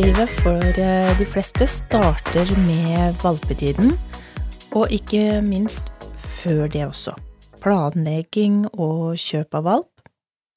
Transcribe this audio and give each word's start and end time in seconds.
Hundelivet 0.00 0.30
for 0.30 0.78
eh, 0.80 1.18
de 1.18 1.24
fleste 1.28 1.66
starter 1.68 2.48
med 2.64 3.18
valpetiden, 3.20 3.90
og 4.72 4.94
ikke 4.96 5.42
minst 5.44 5.90
før 6.16 6.70
det 6.72 6.86
også. 6.86 7.12
Planlegging 7.60 8.62
og 8.70 9.20
kjøp 9.20 9.58
av 9.60 9.66
valp. 9.66 10.06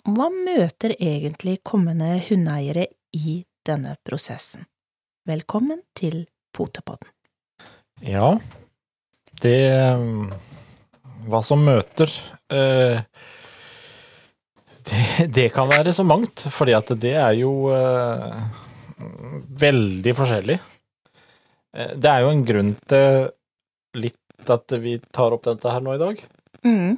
Hva 0.07 0.29
møter 0.31 0.95
egentlig 0.95 1.57
kommende 1.59 2.13
hundeeiere 2.23 2.87
i 3.19 3.41
denne 3.67 3.97
prosessen? 4.07 4.63
Velkommen 5.27 5.83
til 5.91 6.21
Potepodden. 6.55 7.11
Ja, 7.99 8.37
det 9.43 9.59
Hva 11.27 11.43
som 11.43 11.67
møter 11.67 12.07
eh, 12.47 13.03
det, 14.87 15.31
det 15.35 15.51
kan 15.51 15.67
være 15.67 15.91
så 15.91 16.07
mangt, 16.07 16.47
fordi 16.47 16.79
at 16.79 16.95
det 16.95 17.17
er 17.19 17.41
jo 17.43 17.73
eh, 17.75 18.62
veldig 19.63 20.13
forskjellig. 20.17 20.59
Eh, 21.77 21.93
det 21.97 22.09
er 22.11 22.23
jo 22.25 22.33
en 22.33 22.45
grunn 22.47 22.73
til 22.89 23.31
litt 24.03 24.49
at 24.51 24.75
vi 24.83 24.97
tar 25.15 25.35
opp 25.35 25.45
dette 25.47 25.71
her 25.71 25.83
nå 25.85 25.95
i 25.95 26.01
dag. 26.01 26.21
Mm. 26.67 26.95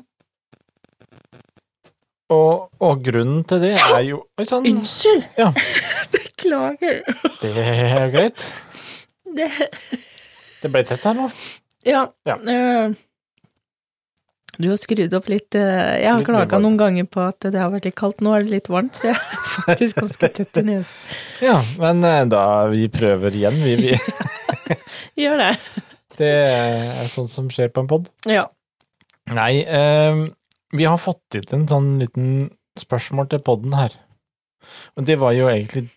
Og, 2.33 2.69
og 2.81 3.03
grunnen 3.05 3.43
til 3.45 3.61
det 3.61 3.73
er 3.77 3.99
jo 4.07 4.23
Oi 4.41 4.45
sann, 4.49 4.65
Unnskyld! 4.65 5.27
Ja. 5.37 5.51
Beklager. 6.15 7.03
det 7.41 7.51
er 7.61 8.09
greit. 8.13 8.41
Det 9.35 9.49
Det 10.63 10.71
ble 10.73 10.81
tett 10.89 11.05
her 11.05 11.17
nå. 11.17 11.27
Ja. 11.85 12.07
Ja. 12.25 12.39
eh, 12.41 12.95
du 14.57 14.67
har 14.69 14.77
skrudd 14.79 15.13
opp 15.17 15.27
litt 15.31 15.55
eh, 15.57 16.01
Jeg 16.01 16.09
har 16.09 16.21
Litt 16.21 16.29
klaga 16.29 16.59
noen 16.63 16.77
ganger 16.79 17.07
på 17.09 17.23
at 17.25 17.47
det 17.47 17.59
har 17.59 17.71
vært 17.73 17.89
litt 17.89 17.97
kaldt. 17.99 18.21
Nå 18.23 18.35
er 18.35 18.45
det 18.45 18.53
litt 18.53 18.69
varmt, 18.71 18.95
så 18.97 19.09
jeg 19.11 19.17
er 19.17 19.49
faktisk 19.55 20.01
ganske 20.03 20.29
tett 20.37 20.61
i 20.61 20.65
nesen. 20.69 21.01
Ja, 21.43 21.57
men 21.81 22.03
eh, 22.07 22.21
da 22.31 22.45
vi 22.71 22.87
prøver 22.93 23.35
igjen, 23.35 23.59
vi. 23.65 23.75
vi. 23.81 23.97
Gjør 25.25 25.41
det. 25.43 25.51
Det 26.15 26.33
er 26.47 27.11
sånt 27.11 27.33
som 27.33 27.49
skjer 27.51 27.73
på 27.75 27.83
en 27.83 27.91
pod. 27.91 28.09
Ja. 28.31 28.47
Nei, 29.35 29.65
eh, 29.65 30.25
vi 30.75 30.87
har 30.87 31.01
fått 31.01 31.39
inn 31.39 31.51
en 31.59 31.67
sånn 31.69 31.95
liten 32.01 32.29
spørsmål 32.79 33.31
til 33.31 33.43
podden 33.45 33.75
her. 33.75 33.95
Og 34.95 35.05
det 35.07 35.17
var 35.21 35.35
jo 35.35 35.49
egentlig 35.51 35.87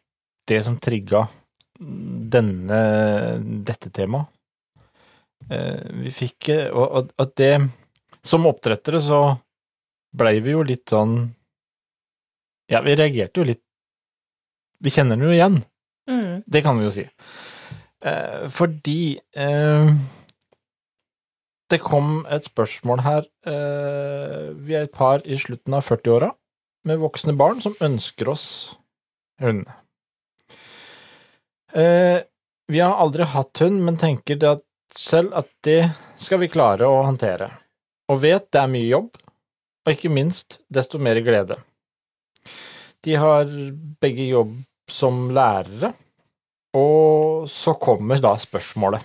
det 0.48 0.62
som 0.64 0.78
trigga 0.80 1.26
denne, 1.78 2.80
dette 3.66 3.90
temaet. 3.94 4.32
Eh, 5.48 5.84
vi 6.02 6.10
fikk 6.12 6.48
eh, 6.50 6.66
Og, 6.74 6.82
og, 6.98 7.12
og 7.16 7.30
det 7.38 7.52
Som 8.28 8.48
oppdrettere 8.50 9.00
så 9.00 9.22
blei 10.18 10.38
vi 10.44 10.54
jo 10.56 10.64
litt 10.66 10.88
sånn 10.92 11.16
Ja, 12.68 12.82
vi 12.84 12.96
reagerte 12.98 13.40
jo 13.40 13.48
litt 13.48 13.64
Vi 14.84 14.92
kjenner 14.94 15.16
den 15.16 15.26
jo 15.26 15.34
igjen. 15.34 15.62
Mm. 16.08 16.44
Det 16.46 16.62
kan 16.62 16.78
vi 16.78 16.86
jo 16.86 16.92
si. 16.94 17.02
Eh, 18.06 18.44
fordi 18.54 19.18
eh, 19.34 19.88
det 21.68 21.80
kom 21.82 22.22
et 22.30 22.46
spørsmål 22.46 23.02
her. 23.04 23.26
Eh, 23.42 24.54
vi 24.54 24.76
er 24.78 24.86
et 24.86 24.94
par 24.94 25.24
i 25.26 25.36
slutten 25.40 25.74
av 25.74 25.84
40-åra 25.88 26.30
med 26.88 27.02
voksne 27.02 27.34
barn 27.36 27.60
som 27.64 27.76
ønsker 27.84 28.30
oss 28.32 28.46
hund. 29.42 29.66
Eh, 31.74 32.22
vi 32.68 32.80
har 32.80 33.02
aldri 33.02 33.26
hatt 33.34 33.64
hund, 33.64 33.82
men 33.84 33.98
tenker 34.00 34.40
at 34.48 34.64
selv 34.94 35.34
at 35.36 35.50
det 35.66 35.82
skal 36.22 36.40
vi 36.40 36.52
klare 36.52 36.88
å 36.88 37.02
håndtere. 37.04 37.50
Og 38.08 38.22
vet 38.22 38.46
det 38.52 38.60
er 38.60 38.70
mye 38.72 38.88
jobb, 38.88 39.18
og 39.84 39.92
ikke 39.92 40.12
minst 40.12 40.60
desto 40.72 41.00
mer 41.00 41.20
glede. 41.24 41.58
De 43.04 43.14
har 43.20 43.48
begge 44.00 44.26
jobb 44.30 44.56
som 44.90 45.28
lærere, 45.34 45.92
og 46.76 47.48
så 47.52 47.74
kommer 47.80 48.20
da 48.20 48.34
spørsmålet. 48.40 49.04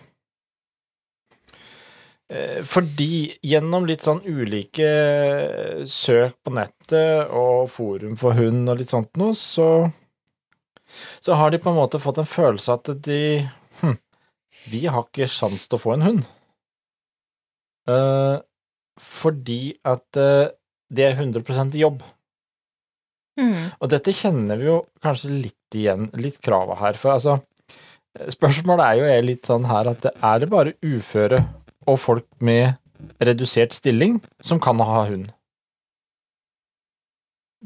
Eh, 2.33 2.61
Fordi 2.65 3.35
gjennom 3.45 3.85
litt 3.87 4.05
sånn 4.05 4.23
ulike 4.25 4.87
søk 5.89 6.39
på 6.43 6.53
nettet 6.55 7.29
og 7.35 7.67
forum 7.71 8.15
for 8.19 8.37
hund 8.37 8.71
og 8.71 8.79
litt 8.79 8.93
sånt 8.93 9.11
noe, 9.19 9.35
så, 9.37 9.67
så 11.21 11.37
har 11.39 11.51
de 11.53 11.59
på 11.61 11.71
en 11.71 11.79
måte 11.81 12.01
fått 12.01 12.21
en 12.23 12.29
følelse 12.29 12.79
at 12.79 12.93
de 13.05 13.19
hm, 13.81 13.99
Vi 14.71 14.85
har 14.87 15.05
ikke 15.05 15.27
sjans 15.29 15.67
til 15.67 15.77
å 15.77 15.83
få 15.83 15.93
en 15.97 16.07
hund. 16.07 16.25
Eh, 17.91 18.37
fordi 19.01 19.75
at 19.87 20.19
eh, 20.19 20.51
det 20.93 21.07
er 21.07 21.17
100 21.17 21.77
jobb. 21.79 22.03
Mm. 23.39 23.73
Og 23.81 23.89
dette 23.89 24.13
kjenner 24.13 24.59
vi 24.61 24.69
jo 24.69 24.77
kanskje 25.01 25.31
litt 25.33 25.77
igjen, 25.77 26.09
litt 26.21 26.37
krava 26.43 26.77
her. 26.77 26.97
For 26.99 27.15
altså, 27.15 27.39
spørsmålet 28.35 28.85
er 28.85 28.99
jo 28.99 29.09
er 29.09 29.25
litt 29.25 29.49
sånn 29.49 29.65
her 29.69 29.89
at 29.89 30.05
er 30.13 30.43
det 30.43 30.51
bare 30.51 30.75
uføre 30.85 31.41
og 31.89 31.97
folk 31.99 32.27
med 32.45 32.77
redusert 33.23 33.73
stilling 33.75 34.19
som 34.43 34.61
kan 34.63 34.79
ha 34.85 35.07
hund? 35.09 35.31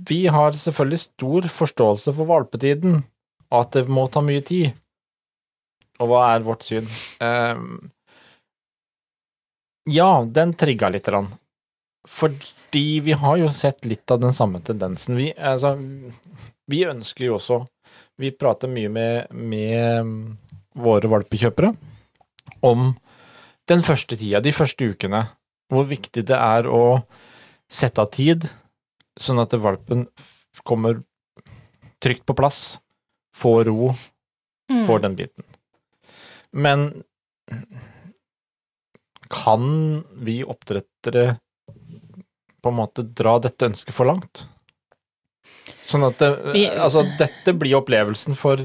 Vi 0.07 0.27
har 0.29 0.53
selvfølgelig 0.53 0.99
stor 1.01 1.47
forståelse 1.49 2.13
for 2.13 2.29
valpetiden, 2.29 2.99
og 3.49 3.63
at 3.63 3.77
det 3.79 3.87
må 3.89 4.05
ta 4.13 4.21
mye 4.21 4.43
tid. 4.45 4.75
Og 5.97 6.11
hva 6.11 6.27
er 6.35 6.45
vårt 6.45 6.67
syn? 6.67 6.85
Ehm, 7.23 7.89
ja, 9.87 10.09
den 10.25 10.53
trigga 10.59 10.89
lite 10.93 11.11
grann. 11.11 11.29
Fordi 12.07 12.85
vi 13.03 13.15
har 13.19 13.37
jo 13.41 13.49
sett 13.51 13.85
litt 13.87 14.11
av 14.11 14.19
den 14.23 14.33
samme 14.35 14.59
tendensen. 14.63 15.15
Vi, 15.19 15.31
altså, 15.35 15.73
vi 16.67 16.83
ønsker 16.87 17.25
jo 17.27 17.37
også 17.39 17.61
Vi 18.17 18.31
prater 18.33 18.69
mye 18.71 18.89
med, 18.89 19.27
med 19.31 20.07
våre 20.73 21.09
valpekjøpere 21.11 21.69
om 22.65 22.87
den 23.69 23.83
første 23.85 24.17
tida, 24.17 24.39
de 24.41 24.53
første 24.55 24.87
ukene. 24.89 25.19
Hvor 25.69 25.85
viktig 25.85 26.23
det 26.25 26.33
er 26.37 26.65
å 26.65 27.03
sette 27.69 28.01
av 28.01 28.09
tid, 28.15 28.47
sånn 29.21 29.37
at 29.43 29.53
valpen 29.53 30.07
kommer 30.65 31.03
trygt 32.01 32.25
på 32.25 32.33
plass, 32.37 32.79
får 33.37 33.67
ro, 33.69 33.91
Mm. 34.67 34.81
får 34.83 34.99
den 34.99 35.13
biten. 35.15 35.43
Men 36.51 37.03
kan 39.29 40.03
vi 40.23 40.39
oppdrettere 40.43 41.37
på 42.63 42.69
en 42.71 42.77
måte 42.79 43.03
dra 43.15 43.37
dette 43.43 43.67
ønsket 43.69 43.93
for 43.95 44.09
langt? 44.09 44.45
Sånn 45.87 46.03
at 46.07 46.17
det, 46.19 46.31
Vi- 46.53 46.67
altså, 46.69 47.03
dette 47.17 47.53
blir 47.57 47.77
opplevelsen 47.81 48.35
for 48.35 48.57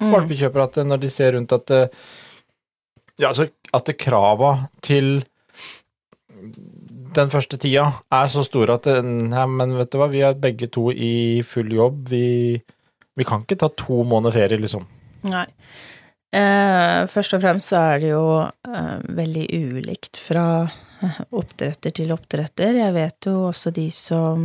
Mm. 0.00 0.12
valpekjøpere 0.14 0.62
at 0.68 0.76
når 0.86 1.00
de 1.00 1.08
ser 1.10 1.32
rundt 1.34 1.52
at 1.52 1.66
det, 1.66 1.90
ja, 3.18 3.28
altså, 3.32 3.48
at 3.74 3.84
krava 3.98 4.68
til 4.80 5.24
den 6.30 7.30
første 7.32 7.58
tida 7.58 7.88
er 8.12 8.28
så 8.30 8.44
store 8.46 8.76
at 8.78 8.86
nei, 9.02 9.46
men 9.46 9.76
vet 9.76 9.90
du 9.90 9.98
hva, 9.98 10.08
vi 10.12 10.20
er 10.22 10.34
begge 10.38 10.68
to 10.70 10.90
i 10.92 11.42
full 11.42 11.72
jobb, 11.74 12.04
vi, 12.12 12.62
vi 13.18 13.24
kan 13.26 13.42
ikke 13.42 13.58
ta 13.58 13.68
to 13.74 14.04
måneder 14.06 14.32
ferie, 14.36 14.60
liksom. 14.62 14.86
Nei. 15.24 15.46
Eh, 16.32 17.06
først 17.08 17.32
og 17.34 17.40
fremst 17.40 17.70
så 17.72 17.78
er 17.94 18.00
det 18.02 18.10
jo 18.10 18.24
eh, 18.44 18.96
veldig 19.16 19.46
ulikt 19.78 20.18
fra 20.20 20.42
eh, 21.02 21.20
oppdretter 21.32 21.94
til 21.96 22.12
oppdretter. 22.12 22.76
Jeg 22.82 22.92
vet 22.96 23.28
jo 23.30 23.46
også 23.48 23.72
de 23.72 23.86
som 23.94 24.42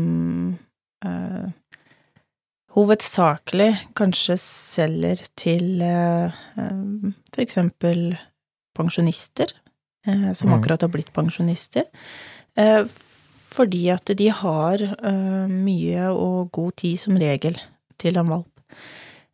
eh, 1.03 1.49
hovedsakelig 2.73 3.71
kanskje 3.99 4.37
selger 4.41 5.25
til 5.37 5.81
eh, 5.85 6.31
for 6.55 7.43
eksempel 7.43 8.13
pensjonister, 8.77 9.51
eh, 10.07 10.31
som 10.33 10.49
Mhm. 10.49 10.55
akkurat 10.59 10.81
har 10.81 10.89
blitt 10.89 11.11
pensjonister. 11.13 11.83
Eh, 12.57 12.85
fordi 13.53 13.89
at 13.93 14.05
de 14.17 14.29
har 14.29 14.81
eh, 14.81 15.47
mye 15.51 16.07
og 16.09 16.51
god 16.51 16.75
tid 16.77 16.97
som 16.97 17.17
regel 17.17 17.59
til 17.99 18.17
en 18.17 18.29
valp. 18.29 18.49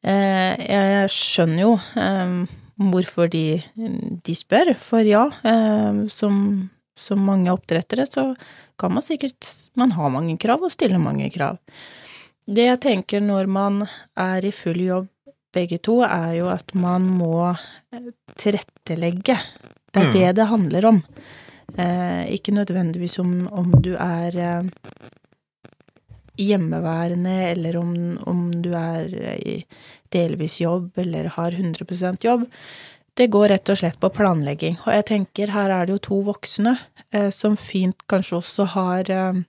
Eh, 0.04 0.56
jeg 0.64 1.10
skjønner 1.12 1.62
jo 1.66 1.74
eh, 2.00 2.36
hvorfor 2.80 3.28
de, 3.32 3.62
de 4.24 4.36
spør, 4.38 4.74
for 4.80 5.04
ja, 5.04 5.26
eh, 5.44 6.06
som, 6.14 6.70
som 6.96 7.26
mange 7.28 7.52
oppdrettere 7.52 8.06
så 8.08 8.30
kan 8.80 8.94
man 8.96 9.04
sikkert 9.04 9.44
Man 9.76 9.92
har 9.92 10.10
mange 10.14 10.38
krav 10.40 10.64
og 10.64 10.72
stiller 10.72 11.02
mange 11.04 11.28
krav. 11.34 11.58
Det 12.48 12.64
jeg 12.66 12.80
tenker 12.82 13.20
når 13.22 13.50
man 13.52 13.82
er 14.18 14.46
i 14.48 14.52
full 14.56 14.80
jobb 14.82 15.10
begge 15.54 15.80
to, 15.84 16.00
er 16.06 16.38
jo 16.38 16.48
at 16.48 16.72
man 16.78 17.08
må 17.20 17.50
tilrettelegge. 18.40 19.36
Det 19.92 20.02
er 20.02 20.08
Mm. 20.08 20.14
det 20.14 20.36
det 20.36 20.46
handler 20.48 20.86
om. 20.86 21.04
Eh, 21.78 22.32
ikke 22.34 22.54
nødvendigvis 22.54 23.20
om, 23.20 23.48
om 23.52 23.72
du 23.82 23.96
er 23.96 24.36
eh, 24.38 24.64
hjemmeværende, 26.40 27.34
eller 27.52 27.78
om, 27.82 27.92
om 28.30 28.46
du 28.64 28.72
er 28.78 29.10
i 29.44 29.58
delvis 30.14 30.60
jobb 30.64 30.98
eller 31.04 31.28
har 31.36 31.52
100% 31.52 32.24
jobb. 32.26 32.46
Det 33.20 33.28
går 33.34 33.50
rett 33.52 33.70
og 33.74 33.78
slett 33.82 34.00
på 34.00 34.10
planlegging. 34.16 34.78
Og 34.86 34.94
jeg 34.96 35.06
tenker 35.10 35.52
her 35.52 35.70
er 35.76 35.86
det 35.90 35.98
jo 35.98 36.02
to 36.08 36.20
voksne 36.30 36.78
eh, 37.12 37.30
som 37.36 37.58
fint 37.60 38.06
kanskje 38.10 38.38
også 38.40 38.68
har 38.78 39.12
eh, 39.12 39.42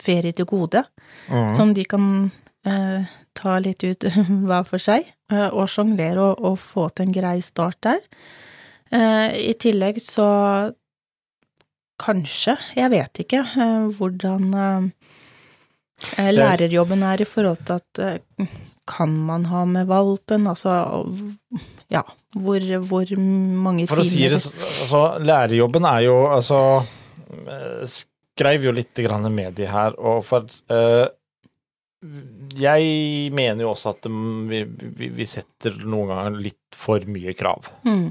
ferie 0.00 0.32
til 0.32 0.48
gode, 0.48 0.84
Mhm. 1.28 1.54
som 1.54 1.74
de 1.76 1.84
kan 1.84 2.06
eh, 2.66 3.04
ta 3.36 3.58
litt 3.60 3.84
ut 3.84 4.04
hver 4.48 4.64
for 4.66 4.80
seg, 4.80 5.04
eh, 5.30 5.48
og 5.52 5.68
sjonglere 5.68 6.18
og, 6.32 6.40
og 6.40 6.56
få 6.58 6.88
til 6.96 7.06
en 7.10 7.12
grei 7.14 7.36
start 7.44 7.76
der. 7.84 8.00
Eh, 8.92 9.50
I 9.50 9.52
tillegg 9.60 10.00
så 10.00 10.72
kanskje, 12.02 12.56
jeg 12.76 12.90
vet 12.92 13.20
ikke 13.22 13.42
eh, 13.44 13.84
hvordan 13.98 14.48
lærerjobben 16.18 17.02
er 17.06 17.22
i 17.22 17.28
forhold 17.28 17.64
til 17.66 17.80
at 17.80 18.02
eh, 18.02 18.46
kan 18.88 19.12
man 19.26 19.46
ha 19.46 19.64
med 19.64 19.86
valpen, 19.86 20.48
altså 20.50 20.72
ja, 21.92 22.02
hvor, 22.34 22.64
hvor 22.88 23.12
mange 23.18 23.86
For 23.90 24.02
å 24.02 24.06
si 24.06 24.24
det 24.26 24.40
altså, 24.40 25.02
lærerjobben 25.22 25.86
er 25.86 26.08
jo 26.08 26.16
altså 26.32 26.58
Skreiv 27.86 28.10
Skrev 28.32 28.64
jo 28.64 28.72
litt 28.72 28.96
grann 29.04 29.28
med 29.34 29.58
de 29.58 29.66
her, 29.68 29.92
og 30.00 30.22
for 30.24 30.48
uh, 30.72 31.04
Jeg 32.58 33.32
mener 33.36 33.60
jo 33.60 33.72
også 33.74 33.92
at 33.92 34.08
mm, 34.08 34.38
vi, 34.48 34.62
vi, 34.96 35.10
vi 35.18 35.26
setter 35.28 35.76
noen 35.84 36.14
ganger 36.14 36.38
litt 36.48 36.78
for 36.78 37.04
mye 37.12 37.36
krav. 37.38 37.68
Mm, 37.88 38.10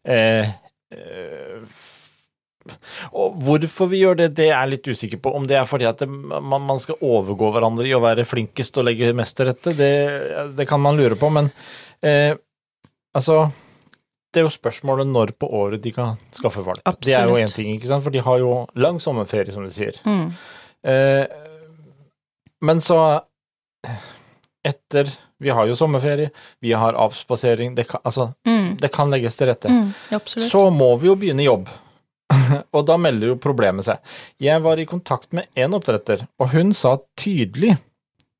Uh, 0.00 0.46
eh, 0.96 1.80
og 3.16 3.38
hvorfor 3.44 3.88
vi 3.90 4.02
gjør 4.02 4.18
det, 4.20 4.28
det 4.36 4.48
er 4.50 4.54
jeg 4.54 4.70
litt 4.74 4.90
usikker 4.92 5.20
på. 5.24 5.32
Om 5.36 5.46
det 5.48 5.56
er 5.58 5.64
fordi 5.68 5.86
at 5.88 6.02
det, 6.02 6.08
man, 6.10 6.60
man 6.68 6.78
skal 6.82 7.00
overgå 7.00 7.50
hverandre 7.54 7.88
i 7.88 7.94
å 7.96 8.02
være 8.04 8.26
flinkest 8.28 8.76
og 8.78 8.86
legge 8.90 9.12
mest 9.16 9.38
til 9.38 9.48
rette, 9.48 9.72
det, 9.78 9.90
det 10.58 10.66
kan 10.68 10.82
man 10.82 11.00
lure 11.00 11.16
på. 11.18 11.30
Men 11.32 11.48
eh, 12.04 12.34
altså 13.16 13.50
Det 14.30 14.42
er 14.42 14.46
jo 14.46 14.52
spørsmålet 14.54 15.08
når 15.10 15.32
på 15.40 15.48
året 15.58 15.82
de 15.82 15.90
kan 15.96 16.14
skaffe 16.36 16.62
valp. 16.62 16.84
Det 17.02 17.14
er 17.16 17.26
jo 17.26 17.34
Absolutt. 17.34 17.48
én 17.48 17.54
ting, 17.56 17.72
ikke 17.74 17.88
sant? 17.90 18.04
for 18.04 18.14
de 18.14 18.22
har 18.22 18.38
jo 18.38 18.52
lang 18.78 19.00
sommerferie, 19.02 19.52
som 19.52 19.64
de 19.66 19.72
sier. 19.74 19.98
mm, 20.04 20.30
Eh, 20.80 21.26
men 22.64 22.78
så 22.80 23.20
Etter 24.64 25.08
Vi 25.40 25.50
har 25.52 25.66
jo 25.68 25.74
sommerferie, 25.76 26.30
vi 26.60 26.72
har 26.72 26.96
avspasering 26.96 27.74
det 27.74 27.84
kan, 27.88 28.00
Altså, 28.04 28.30
mm, 28.46 28.76
det 28.80 28.90
kan 28.92 29.10
legges 29.12 29.36
til 29.36 29.48
rette 29.50 29.68
mm, 29.68 29.92
så 30.48 30.70
må 30.70 30.96
vi 31.00 31.08
jo 31.08 31.14
begynne 31.16 31.44
jobb. 31.44 31.68
og 32.76 32.86
da 32.88 32.96
melder 33.00 33.32
jo 33.32 33.38
problemet 33.42 33.86
seg. 33.86 34.00
Jeg 34.42 34.62
var 34.64 34.78
i 34.82 34.86
kontakt 34.88 35.32
med 35.36 35.48
en 35.58 35.74
oppdretter, 35.78 36.26
og 36.40 36.52
hun 36.54 36.72
sa 36.76 36.96
tydelig 37.18 37.76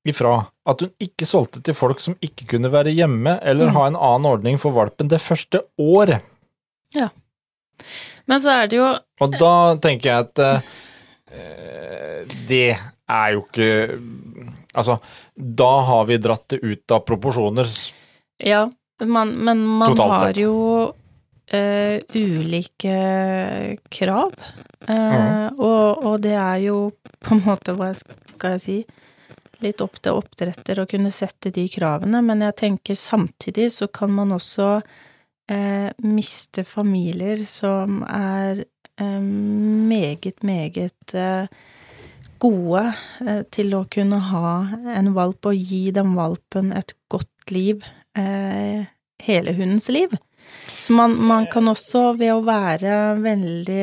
ifra 0.08 0.36
at 0.70 0.80
hun 0.80 0.92
ikke 1.02 1.26
solgte 1.28 1.60
til 1.66 1.74
folk 1.76 2.00
som 2.00 2.14
ikke 2.24 2.46
kunne 2.54 2.70
være 2.72 2.92
hjemme 2.96 3.34
eller 3.44 3.68
Mm. 3.68 3.74
ha 3.76 3.86
en 3.90 3.96
annen 3.98 4.28
ordning 4.30 4.56
for 4.62 4.72
valpen 4.72 5.10
det 5.12 5.20
første 5.20 5.60
året. 5.78 6.22
Ja. 6.96 7.10
Men 8.30 8.40
så 8.40 8.50
er 8.62 8.66
det 8.70 8.76
jo 8.78 8.86
Og 9.20 9.36
da 9.40 9.52
tenker 9.82 10.10
jeg 10.10 10.24
at 10.26 10.38
uh, 10.38 10.60
det 12.48 12.76
er 12.78 13.32
jo 13.34 13.44
ikke 13.46 13.70
Altså, 14.74 14.98
da 15.34 15.70
har 15.88 16.04
vi 16.06 16.18
dratt 16.22 16.44
det 16.52 16.60
ut 16.62 16.92
av 16.94 17.00
proporsjoner. 17.08 17.66
Ja, 18.38 18.68
man, 19.02 19.32
men 19.42 19.64
man 19.66 19.96
Totalt 19.96 20.12
har 20.12 20.26
sett. 20.28 20.38
jo 20.44 20.92
eh, 21.50 22.00
ulike 22.14 23.76
krav. 23.88 24.34
Uh, 24.88 24.94
ja. 24.96 25.50
og, 25.58 26.04
og 26.06 26.22
det 26.24 26.34
er 26.34 26.62
jo 26.64 26.78
på 27.20 27.36
en 27.36 27.44
måte, 27.44 27.74
hva 27.76 27.92
skal 27.94 28.56
jeg 28.56 28.62
si, 28.64 28.78
litt 29.60 29.82
opp 29.84 29.98
til 30.00 30.16
oppdretter 30.16 30.80
å 30.80 30.88
kunne 30.88 31.12
sette 31.12 31.52
de 31.52 31.66
kravene, 31.70 32.22
men 32.24 32.46
jeg 32.46 32.56
tenker 32.62 32.96
samtidig 32.96 33.68
så 33.74 33.90
kan 33.92 34.14
man 34.16 34.32
også 34.38 34.70
uh, 34.80 35.88
miste 36.06 36.64
familier 36.64 37.44
som 37.48 38.02
er 38.08 38.64
meget, 39.00 40.42
meget 40.44 40.92
gode 42.36 42.82
til 43.48 43.70
å 43.72 43.86
kunne 43.88 44.18
ha 44.26 44.50
en 44.92 45.08
valp 45.16 45.48
og 45.48 45.56
gi 45.56 45.86
den 45.96 46.12
valpen 46.18 46.68
et 46.76 46.92
godt 47.08 47.54
liv 47.56 47.80
hele 48.12 49.54
hundens 49.56 49.88
liv. 49.88 50.12
Så 50.80 50.92
man, 50.96 51.14
man 51.26 51.46
kan 51.52 51.68
også, 51.68 52.16
ved 52.18 52.32
å 52.32 52.40
være 52.46 52.94
veldig 53.20 53.82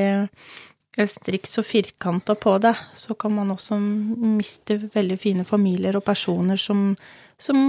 eh, 0.97 1.05
striks 1.07 1.57
og 1.61 1.65
firkanta 1.69 2.33
på 2.41 2.55
det, 2.63 2.73
så 2.97 3.13
kan 3.19 3.35
man 3.37 3.51
også 3.53 3.77
miste 3.79 4.79
veldig 4.95 5.19
fine 5.21 5.45
familier 5.45 5.95
og 5.99 6.03
personer 6.07 6.57
som, 6.57 6.95
som 7.37 7.59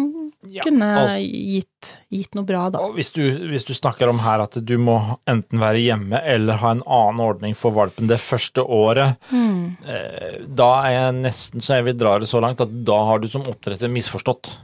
Ja, 0.49 0.63
kunne 0.65 0.87
altså- 0.87 1.19
gitt, 1.21 1.91
gitt 2.15 2.35
noe 2.39 2.47
bra, 2.49 2.71
da. 2.71 2.79
Og 2.87 2.95
hvis 2.97 3.11
du, 3.13 3.21
hvis 3.51 3.67
du 3.69 3.75
snakker 3.75 4.09
om 4.09 4.21
her 4.25 4.41
at 4.47 4.57
du 4.65 4.75
må 4.81 4.95
enten 5.29 5.59
være 5.61 5.83
hjemme 5.83 6.23
eller 6.25 6.57
ha 6.63 6.71
en 6.77 6.83
annen 6.87 7.21
ordning 7.21 7.57
for 7.59 7.75
valpen 7.77 8.09
det 8.09 8.21
første 8.23 8.63
året, 8.65 9.17
Mm. 9.31 9.77
eh, 9.85 10.39
da 10.49 10.71
er 10.87 10.93
jeg 10.97 11.19
nesten 11.23 11.61
så 11.61 11.75
jeg 11.77 11.85
vil 11.91 11.99
dra 12.01 12.19
det 12.19 12.29
så 12.31 12.41
langt 12.41 12.61
at 12.65 12.73
da 12.85 13.01
har 13.11 13.19
du 13.19 13.29
som 13.29 13.43
oppdretter 13.43 13.91
misforstått. 13.93 14.55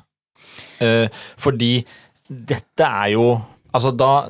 Eh, 0.80 1.08
fordi 1.36 1.84
dette 2.30 2.80
er 2.86 3.10
jo 3.12 3.26
Altså, 3.74 3.90
da, 3.98 4.28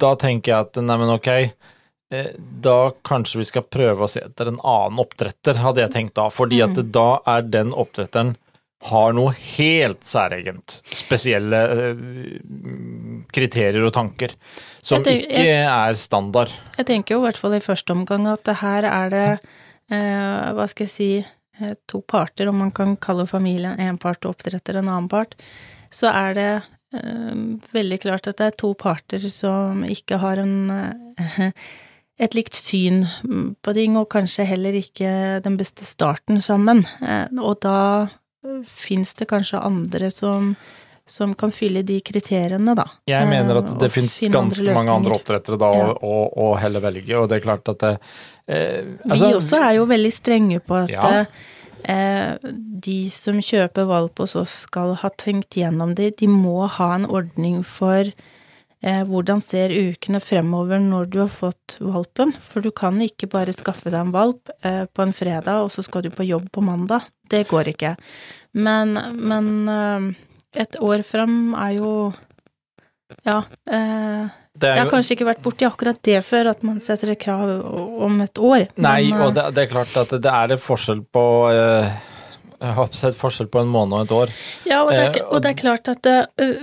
da 0.00 0.14
tenker 0.16 0.52
jeg 0.54 0.66
at 0.70 0.80
neimen, 0.80 1.12
ok, 1.18 1.28
eh, 2.14 2.32
da 2.64 2.76
kanskje 3.04 3.42
vi 3.42 3.48
skal 3.50 3.66
prøve 3.68 4.06
å 4.06 4.08
se 4.10 4.22
etter 4.24 4.48
en 4.52 4.60
annen 4.64 5.02
oppdretter, 5.04 5.60
hadde 5.60 5.84
jeg 5.84 5.92
tenkt 5.92 6.14
da. 6.16 6.28
Fordi 6.32 6.62
at 6.64 6.76
Mm. 6.76 6.90
da 6.96 7.08
er 7.26 7.42
den 7.42 7.72
oppdretteren 7.76 8.36
har 8.86 9.12
noe 9.16 9.32
helt 9.32 10.04
særegent. 10.06 10.80
Spesielle 10.94 11.60
eh, 11.74 13.24
kriterier 13.34 13.84
og 13.86 13.92
tanker. 13.96 14.34
Som 14.84 15.02
tenker- 15.02 15.26
ikke 15.30 15.56
er 15.66 15.94
standard. 15.98 16.52
Jeg 16.78 16.86
tenker 16.86 17.14
jo 17.16 17.20
i 17.22 17.26
hvert 17.26 17.40
fall 17.40 17.54
i 17.56 17.60
første 17.64 17.92
omgang 17.96 18.26
at 18.30 18.44
det 18.44 18.56
her 18.62 18.84
er 18.84 19.10
det, 19.10 19.40
eh, 19.90 20.52
hva 20.54 20.68
skal 20.68 20.86
jeg 20.86 20.90
si, 20.90 21.26
eh, 21.60 21.74
to 21.88 22.02
parter, 22.02 22.48
om 22.48 22.58
man 22.58 22.70
kan 22.70 22.96
kalle 22.96 23.26
familien 23.26 23.78
en 23.80 23.98
part 23.98 24.24
og 24.24 24.36
oppdretter 24.36 24.76
en 24.76 24.88
annen 24.88 25.08
part, 25.08 25.34
så 25.90 26.12
er 26.12 26.34
det 26.34 26.62
veldig 26.92 27.98
klart 28.00 28.28
at 28.30 28.38
det 28.38 28.46
er 28.46 28.56
to 28.60 28.70
parter 28.78 29.24
som 29.32 29.82
ikke 29.84 30.20
har 30.22 30.38
en 30.38 30.70
eh, 30.70 31.50
et 32.16 32.36
likt 32.36 32.56
syn 32.56 33.04
på 33.62 33.74
ting, 33.76 33.96
og 34.00 34.08
kanskje 34.12 34.46
heller 34.48 34.76
ikke 34.78 35.42
den 35.44 35.58
beste 35.60 35.84
starten 35.84 36.40
sammen. 36.44 36.84
Eh, 37.04 37.28
og 37.42 37.60
da 37.64 37.78
eh, 38.06 38.62
fins 38.64 39.12
det 39.18 39.28
kanskje 39.28 39.60
andre 39.60 40.08
som, 40.14 40.54
som 41.04 41.34
kan 41.38 41.52
fylle 41.52 41.84
de 41.86 41.98
kriteriene, 42.04 42.76
da. 42.78 42.86
Jeg 43.10 43.28
mener 43.28 43.60
at 43.60 43.74
det 43.82 43.90
fins 43.92 44.16
andre 44.24 44.38
ganske 44.38 44.78
mange 44.78 44.96
andre 44.96 45.18
oppdrettere 45.18 45.60
da 45.60 45.72
Ja. 45.76 45.90
å, 45.92 46.16
å, 46.32 46.48
heller 46.60 46.86
velge, 46.88 47.20
og 47.20 47.28
det 47.28 47.40
er 47.40 47.44
klart 47.44 47.68
at 47.74 47.84
det, 47.84 47.92
eh, 48.48 48.80
Vi 49.04 49.12
altså, 49.12 49.34
også 49.42 49.60
er 49.60 49.76
jo 49.80 49.86
veldig 49.92 50.14
strenge 50.14 50.64
på 50.64 50.80
at 50.86 50.96
Ja. 50.96 51.26
Eh, 51.84 52.36
de 52.86 52.98
som 53.12 53.40
kjøper 53.42 53.88
valp 53.88 54.22
hos 54.22 54.36
oss 54.38 54.54
skal 54.66 54.94
ha 55.02 55.10
tenkt 55.20 55.58
gjennom 55.58 55.94
det. 55.98 56.16
De 56.20 56.28
må 56.30 56.66
ha 56.70 56.92
en 56.94 57.06
ordning 57.08 57.62
for 57.66 58.08
eh, 58.08 59.02
hvordan 59.08 59.42
ser 59.44 59.74
ukene 59.74 60.20
fremover 60.22 60.80
når 60.82 61.10
du 61.12 61.20
har 61.24 61.32
fått 61.32 61.78
valpen. 61.80 62.34
For 62.40 62.64
du 62.64 62.70
kan 62.70 63.00
ikke 63.02 63.30
bare 63.32 63.54
skaffe 63.56 63.90
deg 63.90 64.00
en 64.00 64.14
valp 64.16 64.52
eh, 64.62 64.84
på 64.86 65.06
en 65.06 65.16
fredag, 65.16 65.66
og 65.66 65.74
så 65.74 65.84
skal 65.86 66.06
du 66.06 66.10
på 66.14 66.28
jobb 66.28 66.48
på 66.54 66.64
mandag. 66.64 67.08
Det 67.30 67.46
går 67.50 67.72
ikke. 67.74 67.96
Men, 68.56 68.94
men 69.18 69.68
et 70.56 70.76
år 70.80 71.02
frem 71.04 71.54
er 71.58 71.76
jo 71.80 71.92
Ja. 73.26 73.42
Jeg 74.62 74.80
har 74.80 74.90
kanskje 74.90 75.16
ikke 75.16 75.28
vært 75.28 75.42
borti 75.44 75.66
akkurat 75.68 75.98
det 76.06 76.20
før, 76.24 76.50
at 76.54 76.62
man 76.66 76.80
setter 76.80 77.12
et 77.12 77.20
krav 77.20 77.50
om 78.06 78.20
et 78.24 78.38
år. 78.38 78.66
Nei, 78.76 79.10
men, 79.10 79.20
og 79.20 79.30
eh, 79.30 79.34
det, 79.38 79.46
det 79.56 79.64
er 79.66 79.72
klart 79.72 79.96
at 80.00 80.14
det 80.24 80.32
er 80.32 80.54
en 80.56 80.62
forskjell 80.62 81.02
på 81.12 81.24
eh, 81.52 81.96
Jeg 82.56 82.76
har 82.78 82.92
sett 82.96 83.18
forskjell 83.18 83.50
på 83.52 83.60
en 83.60 83.72
måned 83.72 83.98
og 83.98 84.04
et 84.06 84.14
år. 84.16 84.34
Ja, 84.64 84.82
og 84.84 84.92
det 84.94 85.00
er, 85.02 85.16
Eh, 85.20 85.30
og 85.30 85.42
det 85.44 85.52
er 85.52 85.58
klart 85.60 85.88
at 85.92 86.02
det, 86.06 86.18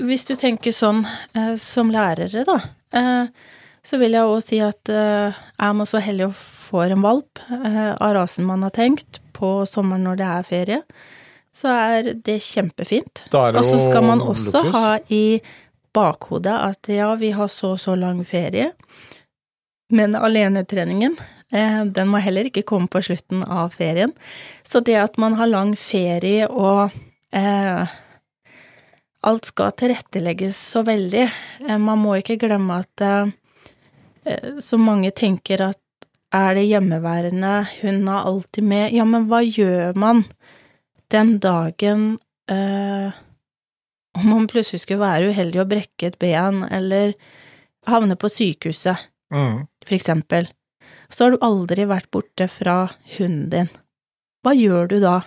hvis 0.08 0.26
du 0.30 0.36
tenker 0.40 0.74
sånn 0.74 1.04
eh, 1.36 1.54
som 1.62 1.92
lærere, 1.94 2.46
da, 2.50 2.60
eh, 2.96 3.52
så 3.84 4.00
vil 4.00 4.16
jeg 4.16 4.24
også 4.24 4.48
si 4.48 4.62
at 4.64 4.90
er 4.90 5.74
man 5.76 5.88
så 5.90 6.00
heldig 6.00 6.30
å 6.30 6.36
få 6.38 6.86
en 6.86 7.02
valp 7.04 7.42
av 7.52 8.14
rasen 8.16 8.46
man 8.48 8.64
har 8.64 8.72
tenkt, 8.72 9.20
på 9.36 9.66
sommeren 9.68 10.06
når 10.08 10.22
det 10.22 10.30
er 10.30 10.46
ferie, 10.48 10.78
så 11.54 11.74
er 11.74 12.14
det 12.26 12.38
kjempefint. 12.42 13.26
Og 13.34 13.60
så 13.68 13.82
skal 13.84 14.06
man 14.08 14.24
også 14.24 14.54
luksus. 14.56 14.72
ha 14.74 14.94
i 15.12 15.42
bakhodet 15.94 16.54
at 16.54 16.90
ja, 16.92 17.14
vi 17.20 17.32
har 17.36 17.50
så 17.52 17.76
og 17.76 17.82
så 17.82 17.96
lang 18.00 18.24
ferie, 18.28 18.72
men 19.94 20.16
alenetreningen, 20.18 21.18
eh, 21.52 21.84
den 21.86 22.10
må 22.10 22.22
heller 22.24 22.50
ikke 22.50 22.66
komme 22.68 22.90
på 22.90 23.04
slutten 23.06 23.44
av 23.44 23.76
ferien. 23.78 24.14
Så 24.66 24.82
det 24.82 24.98
at 25.02 25.20
man 25.22 25.38
har 25.38 25.52
lang 25.52 25.76
ferie 25.78 26.48
og 26.50 26.94
eh, 27.34 27.94
alt 29.24 29.48
skal 29.52 29.76
tilrettelegges 29.78 30.58
så 30.74 30.84
veldig, 30.88 31.28
eh, 31.68 31.80
man 31.80 32.02
må 32.02 32.18
ikke 32.20 32.40
glemme 32.42 32.82
at 32.84 33.06
eh, 33.06 33.34
eh, 34.26 34.50
så 34.60 34.80
mange 34.82 35.14
tenker 35.16 35.70
at 35.70 35.80
er 36.34 36.56
det 36.58 36.66
hjemmeværende, 36.66 37.54
hun 37.84 38.08
er 38.10 38.28
alltid 38.32 38.66
med, 38.66 38.88
ja, 38.96 39.06
men 39.06 39.28
hva 39.30 39.44
gjør 39.46 39.94
man 40.02 40.24
den 41.14 41.36
dagen 41.38 42.16
eh, 42.50 43.14
om 44.18 44.28
man 44.30 44.48
plutselig 44.52 44.84
skulle 44.84 45.02
være 45.04 45.32
uheldig 45.34 45.62
og 45.64 45.70
brekke 45.72 46.10
et 46.12 46.20
ben, 46.22 46.64
eller 46.72 47.16
havne 47.90 48.16
på 48.20 48.30
sykehuset, 48.32 49.10
Mm. 49.34 49.64
for 49.86 49.96
eksempel, 49.96 50.46
så 51.10 51.24
har 51.24 51.32
du 51.32 51.38
aldri 51.42 51.88
vært 51.90 52.12
borte 52.14 52.46
fra 52.48 52.92
hunden 53.18 53.50
din. 53.50 53.70
Hva 54.46 54.54
gjør 54.54 54.90
du 54.92 55.00
da? 55.02 55.24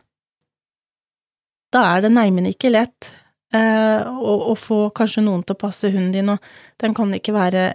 da 1.75 1.83
er 1.97 2.05
det 2.05 2.13
neimen 2.15 2.47
ikke 2.49 2.71
lett 2.71 3.11
eh, 3.55 4.07
å, 4.07 4.53
å 4.53 4.55
få 4.59 4.79
kanskje 4.97 5.25
noen 5.27 5.43
til 5.43 5.57
å 5.57 5.61
passe 5.61 5.91
hunden 5.91 6.15
din, 6.15 6.31
og 6.33 6.39
den 6.83 6.95
kan 6.97 7.13
ikke 7.17 7.35
være 7.35 7.67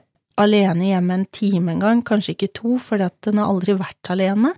alene 0.41 0.87
hjemme 0.93 1.17
en 1.19 1.27
time 1.35 1.75
engang, 1.75 2.01
kanskje 2.07 2.37
ikke 2.37 2.53
to, 2.61 2.77
fordi 2.81 3.09
at 3.09 3.17
den 3.27 3.41
har 3.41 3.51
aldri 3.51 3.75
vært 3.77 4.13
alene. 4.13 4.53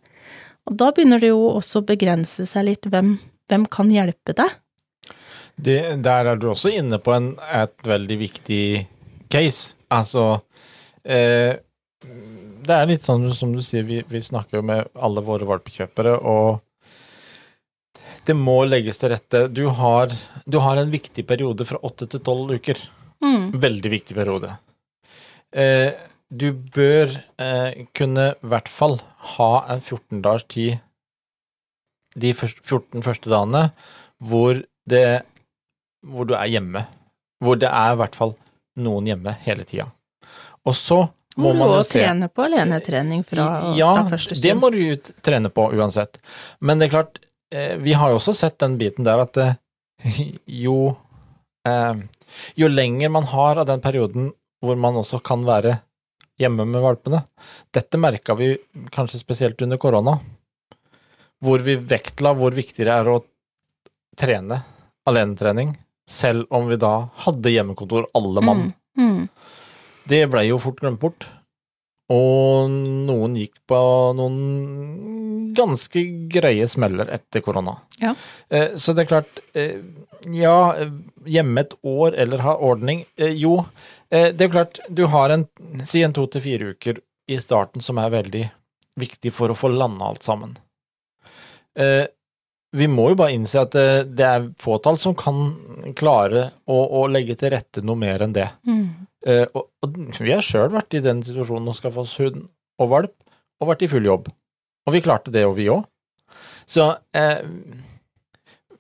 Og 0.70 0.78
da 0.80 0.92
begynner 0.96 1.20
det 1.20 1.34
jo 1.34 1.42
også 1.50 1.82
å 1.82 1.88
begrense 1.90 2.46
seg 2.48 2.70
litt 2.70 2.88
hvem, 2.88 3.16
hvem 3.52 3.66
kan 3.74 3.90
hjelpe 3.92 4.36
deg. 4.38 4.54
Det, 5.56 5.78
der 6.04 6.32
er 6.32 6.40
du 6.40 6.50
også 6.52 6.72
inne 6.74 7.00
på 7.00 7.14
en, 7.16 7.34
et 7.54 7.88
veldig 7.88 8.18
viktig 8.20 8.64
case. 9.32 9.76
Altså 9.94 10.42
eh, 11.06 11.60
Det 12.64 12.76
er 12.76 12.90
litt 12.90 13.06
sånn 13.06 13.30
som 13.38 13.54
du 13.54 13.62
sier, 13.66 13.86
vi, 13.88 14.02
vi 14.08 14.22
snakker 14.24 14.60
jo 14.60 14.68
med 14.72 14.90
alle 14.96 15.24
våre 15.26 15.48
valpekjøpere, 15.48 16.16
og 16.18 16.62
det 18.24 18.36
må 18.40 18.64
legges 18.66 19.02
til 19.02 19.12
rette. 19.12 19.46
Du 19.52 19.66
har, 19.76 20.12
du 20.48 20.58
har 20.64 20.80
en 20.80 20.92
viktig 20.92 21.26
periode 21.28 21.68
fra 21.68 21.82
åtte 21.84 22.08
til 22.12 22.24
tolv 22.24 22.54
uker. 22.56 22.80
Mm. 23.24 23.52
Veldig 23.60 23.92
viktig 23.92 24.16
periode. 24.16 24.56
Eh, 25.52 25.92
du 26.34 26.50
bør 26.54 27.12
eh, 27.38 27.84
kunne 27.94 28.32
i 28.32 28.50
hvert 28.50 28.72
fall 28.72 28.98
ha 29.36 29.52
en 29.70 29.84
14 29.84 30.24
dagers 30.24 30.48
tid 30.50 30.80
de 32.18 32.32
14 32.34 33.04
første 33.06 33.30
dagene 33.30 33.68
hvor, 34.24 34.62
det, 34.90 35.24
hvor 36.04 36.28
du 36.30 36.36
er 36.38 36.50
hjemme. 36.52 36.86
Hvor 37.44 37.60
det 37.60 37.70
er 37.70 37.94
i 37.94 38.00
hvert 38.00 38.16
fall 38.18 38.36
noen 38.80 39.08
hjemme 39.10 39.36
hele 39.44 39.66
tida. 39.68 39.90
Og 40.64 40.76
så 40.78 41.04
må 41.36 41.50
Må 41.50 41.54
du 41.54 41.60
man 41.60 41.72
jo 41.72 41.78
også 41.80 41.92
se 41.92 42.00
trene 42.00 42.30
på 42.30 42.44
alenetrening 42.46 43.24
fra, 43.26 43.46
ja, 43.78 43.90
fra 43.98 44.10
første 44.12 44.38
det 44.42 44.54
må 44.58 44.70
du 44.74 44.78
jo 44.78 44.98
trene 45.26 45.50
på 45.50 45.66
uansett. 45.74 46.20
Men 46.62 46.78
det 46.78 46.88
er 46.88 46.94
klart, 46.94 47.18
eh, 47.54 47.74
vi 47.82 47.96
har 47.98 48.14
jo 48.14 48.20
også 48.20 48.36
sett 48.38 48.60
den 48.62 48.78
biten 48.78 49.08
der 49.08 49.24
at 49.24 49.40
eh, 49.42 49.56
jo 50.66 50.96
eh, 51.68 51.96
Jo 52.58 52.68
lenger 52.70 53.10
man 53.14 53.26
har 53.30 53.60
av 53.62 53.68
den 53.70 53.82
perioden 53.82 54.32
hvor 54.64 54.78
man 54.80 54.96
også 55.02 55.20
kan 55.26 55.44
være 55.46 55.80
hjemme 56.42 56.66
med 56.66 56.82
valpene 56.82 57.24
Dette 57.74 58.00
merka 58.02 58.34
vi 58.38 58.56
kanskje 58.94 59.22
spesielt 59.22 59.62
under 59.62 59.78
korona, 59.78 60.16
hvor 61.44 61.62
vi 61.66 61.76
vektla 61.78 62.34
hvor 62.38 62.56
viktig 62.56 62.86
det 62.86 62.94
er 62.94 63.10
å 63.10 63.20
trene 64.18 64.62
alenetrening, 65.10 65.74
selv 66.10 66.46
om 66.54 66.68
vi 66.68 66.78
da 66.80 67.10
hadde 67.26 67.54
hjemmekontor 67.54 68.10
alle 68.18 68.42
mann. 68.44 68.66
Mm. 68.98 69.10
Mm. 69.10 69.28
Det 70.10 70.26
ble 70.32 70.44
jo 70.50 70.60
fort 70.60 70.82
glemt 70.84 71.00
bort. 71.02 71.28
Og 72.12 72.68
noen 73.08 73.38
gikk 73.40 73.56
på 73.70 73.78
noen 74.18 75.54
ganske 75.56 76.02
greie 76.34 76.68
smeller 76.68 77.08
etter 77.16 77.42
korona. 77.46 77.78
Ja. 78.02 78.12
Eh, 78.50 78.76
Så 78.76 78.94
det 78.94 79.06
er 79.06 79.12
klart 79.14 79.40
eh, 79.54 79.80
Ja, 80.34 80.76
hjemme 81.26 81.62
et 81.64 81.74
år 81.84 82.18
eller 82.20 82.44
ha 82.44 82.56
ordning 82.58 83.06
eh, 83.16 83.32
Jo, 83.38 83.66
det 84.10 84.42
er 84.42 84.52
klart 84.52 84.80
du 84.90 85.06
har 85.10 85.32
en 85.34 85.48
Si 85.88 86.04
en 86.06 86.14
to 86.14 86.28
til 86.28 86.44
fire 86.44 86.74
uker 86.76 87.00
i 87.32 87.38
starten 87.42 87.82
som 87.82 87.98
er 87.98 88.12
veldig 88.14 88.44
viktig 89.00 89.32
for 89.34 89.50
å 89.50 89.56
få 89.58 89.72
landa 89.74 90.06
alt 90.12 90.26
sammen. 90.28 90.52
Vi 92.74 92.88
må 92.90 93.12
jo 93.12 93.18
bare 93.20 93.36
innse 93.36 93.62
at 93.62 93.76
eh, 93.78 94.02
det 94.06 94.26
er 94.26 94.48
fåtall 94.62 94.98
som 95.02 95.14
kan 95.18 95.44
klare 95.98 96.48
å, 96.66 96.78
å 97.02 97.06
legge 97.12 97.36
til 97.38 97.54
rette 97.54 97.84
noe 97.86 98.00
mer 98.00 98.24
enn 98.26 98.34
det. 98.34 98.48
Mm. 98.66 98.86
Uh, 99.24 99.46
og, 99.56 99.68
og 99.86 99.98
vi 100.20 100.34
har 100.34 100.44
sjøl 100.44 100.72
vært 100.74 100.98
i 100.98 101.04
den 101.06 101.22
situasjonen 101.24 101.72
å 101.72 101.76
skaffe 101.78 102.02
oss 102.02 102.18
hund 102.20 102.42
og 102.82 102.90
valp, 102.92 103.14
og 103.62 103.70
vært 103.70 103.86
i 103.86 103.92
full 103.92 104.04
jobb. 104.10 104.26
Og 104.84 104.96
vi 104.96 105.04
klarte 105.06 105.32
det, 105.32 105.46
og 105.48 105.56
vi 105.56 105.70
òg. 105.72 105.86
Så 106.68 106.90
uh, 106.92 107.44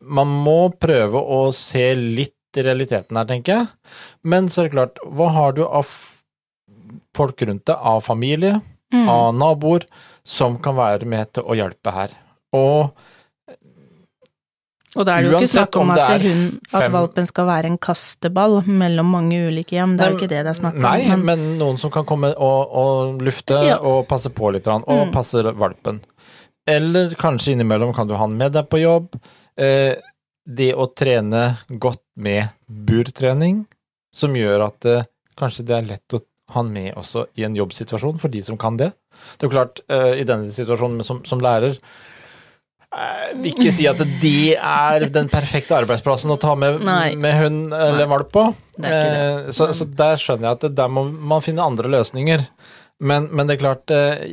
man 0.03 0.33
må 0.43 0.57
prøve 0.75 1.21
å 1.21 1.45
se 1.55 1.85
litt 1.95 2.59
i 2.59 2.65
realiteten 2.65 3.17
her, 3.17 3.29
tenker 3.29 3.55
jeg. 3.55 3.93
Men 4.27 4.49
så 4.51 4.63
er 4.63 4.67
det 4.67 4.75
klart, 4.75 4.99
hva 5.05 5.29
har 5.37 5.55
du 5.55 5.63
av 5.63 5.87
folk 7.15 7.41
rundt 7.47 7.65
deg, 7.69 7.77
av 7.77 8.03
familie, 8.05 8.59
Mm. 8.93 9.07
av 9.09 9.31
naboer, 9.33 9.87
som 10.21 10.59
kan 10.61 10.75
være 10.77 11.07
med 11.09 11.31
til 11.33 11.47
å 11.49 11.55
hjelpe 11.57 11.89
her? 11.95 12.11
Og 12.53 12.91
Og 14.95 15.05
da 15.07 15.15
er 15.17 15.23
det 15.25 15.31
jo 15.31 15.37
ikke 15.39 15.49
snakk 15.49 15.75
om, 15.81 15.89
om 15.89 15.97
at, 15.97 16.21
hun, 16.21 16.41
at 16.77 16.91
valpen 16.93 17.25
skal 17.25 17.47
være 17.49 17.69
en 17.71 17.77
kasteball 17.81 18.59
mellom 18.69 19.07
mange 19.09 19.39
ulike 19.47 19.73
hjem, 19.73 19.95
det 19.97 20.05
er 20.05 20.11
jo 20.13 20.19
ikke 20.19 20.29
det 20.29 20.41
det 20.45 20.51
er 20.51 20.59
snakk 20.59 20.75
om. 20.77 20.85
Nei, 20.85 21.15
men, 21.17 21.45
noen 21.57 21.79
som 21.81 21.89
kan 21.93 22.05
komme 22.05 22.29
og, 22.37 22.75
og 22.83 23.21
lufte 23.25 23.57
Ja. 23.65 23.79
og 23.81 24.05
passe 24.07 24.29
på 24.29 24.51
litt, 24.53 24.67
og 24.69 24.85
Mm. 24.85 25.11
passe 25.15 25.41
valpen. 25.57 26.01
Eller 26.69 27.09
kanskje 27.19 27.55
innimellom 27.55 27.93
kan 27.95 28.07
du 28.07 28.13
ha 28.15 28.27
den 28.27 28.37
med 28.37 28.53
deg 28.53 28.69
på 28.69 28.79
jobb. 28.83 29.17
Eh, 29.57 29.95
det 30.45 30.73
å 30.75 30.85
trene 30.93 31.57
godt 31.79 32.03
med 32.15 32.49
burtrening, 32.69 33.65
som 34.13 34.33
gjør 34.37 34.67
at 34.67 34.85
eh, 34.85 35.03
kanskje 35.39 35.65
det 35.65 35.75
er 35.79 35.89
lett 35.95 36.13
å 36.15 36.21
ha 36.53 36.61
den 36.61 36.73
med 36.75 36.93
også 36.99 37.25
i 37.39 37.43
en 37.47 37.55
jobbsituasjon, 37.57 38.19
for 38.21 38.29
de 38.29 38.41
som 38.45 38.57
kan 38.61 38.77
det. 38.77 38.91
Det 39.39 39.47
er 39.47 39.49
jo 39.49 39.55
klart, 39.57 39.81
eh, 39.89 40.19
i 40.21 40.23
denne 40.27 40.51
situasjonen 40.53 41.03
som, 41.03 41.23
som 41.25 41.41
lærer 41.41 41.79
eh, 42.97 43.33
vil 43.39 43.51
ikke 43.51 43.73
si 43.75 43.87
at 43.89 44.01
det 44.21 44.55
er 44.57 45.07
den 45.13 45.29
perfekte 45.31 45.75
arbeidsplassen 45.81 46.33
å 46.33 46.39
ta 46.41 46.53
med, 46.59 46.81
med 46.83 47.39
hund 47.39 47.73
eller 47.73 48.09
valp 48.11 48.31
på. 48.33 48.45
Eh, 48.83 49.49
Så, 49.53 49.71
så 49.73 49.87
der 49.89 50.21
skjønner 50.21 50.49
jeg 50.49 50.59
at 50.59 50.65
det, 50.67 50.73
der 50.79 50.93
må 50.93 51.05
man 51.09 51.43
finne 51.45 51.65
andre 51.65 51.91
løsninger. 51.93 52.45
Men, 53.03 53.27
men 53.35 53.49
det 53.49 53.57
er 53.57 53.63
klart, 53.63 53.91
eh, 53.91 54.23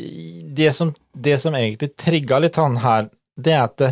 det 0.54 0.70
som, 0.76 0.92
det 1.16 1.38
som 1.42 1.56
egentlig 1.58 1.94
trigga 1.98 2.38
litt 2.42 2.58
han 2.60 2.76
her, 2.84 3.08
det 3.40 3.56
er 3.56 3.64
at 3.64 3.86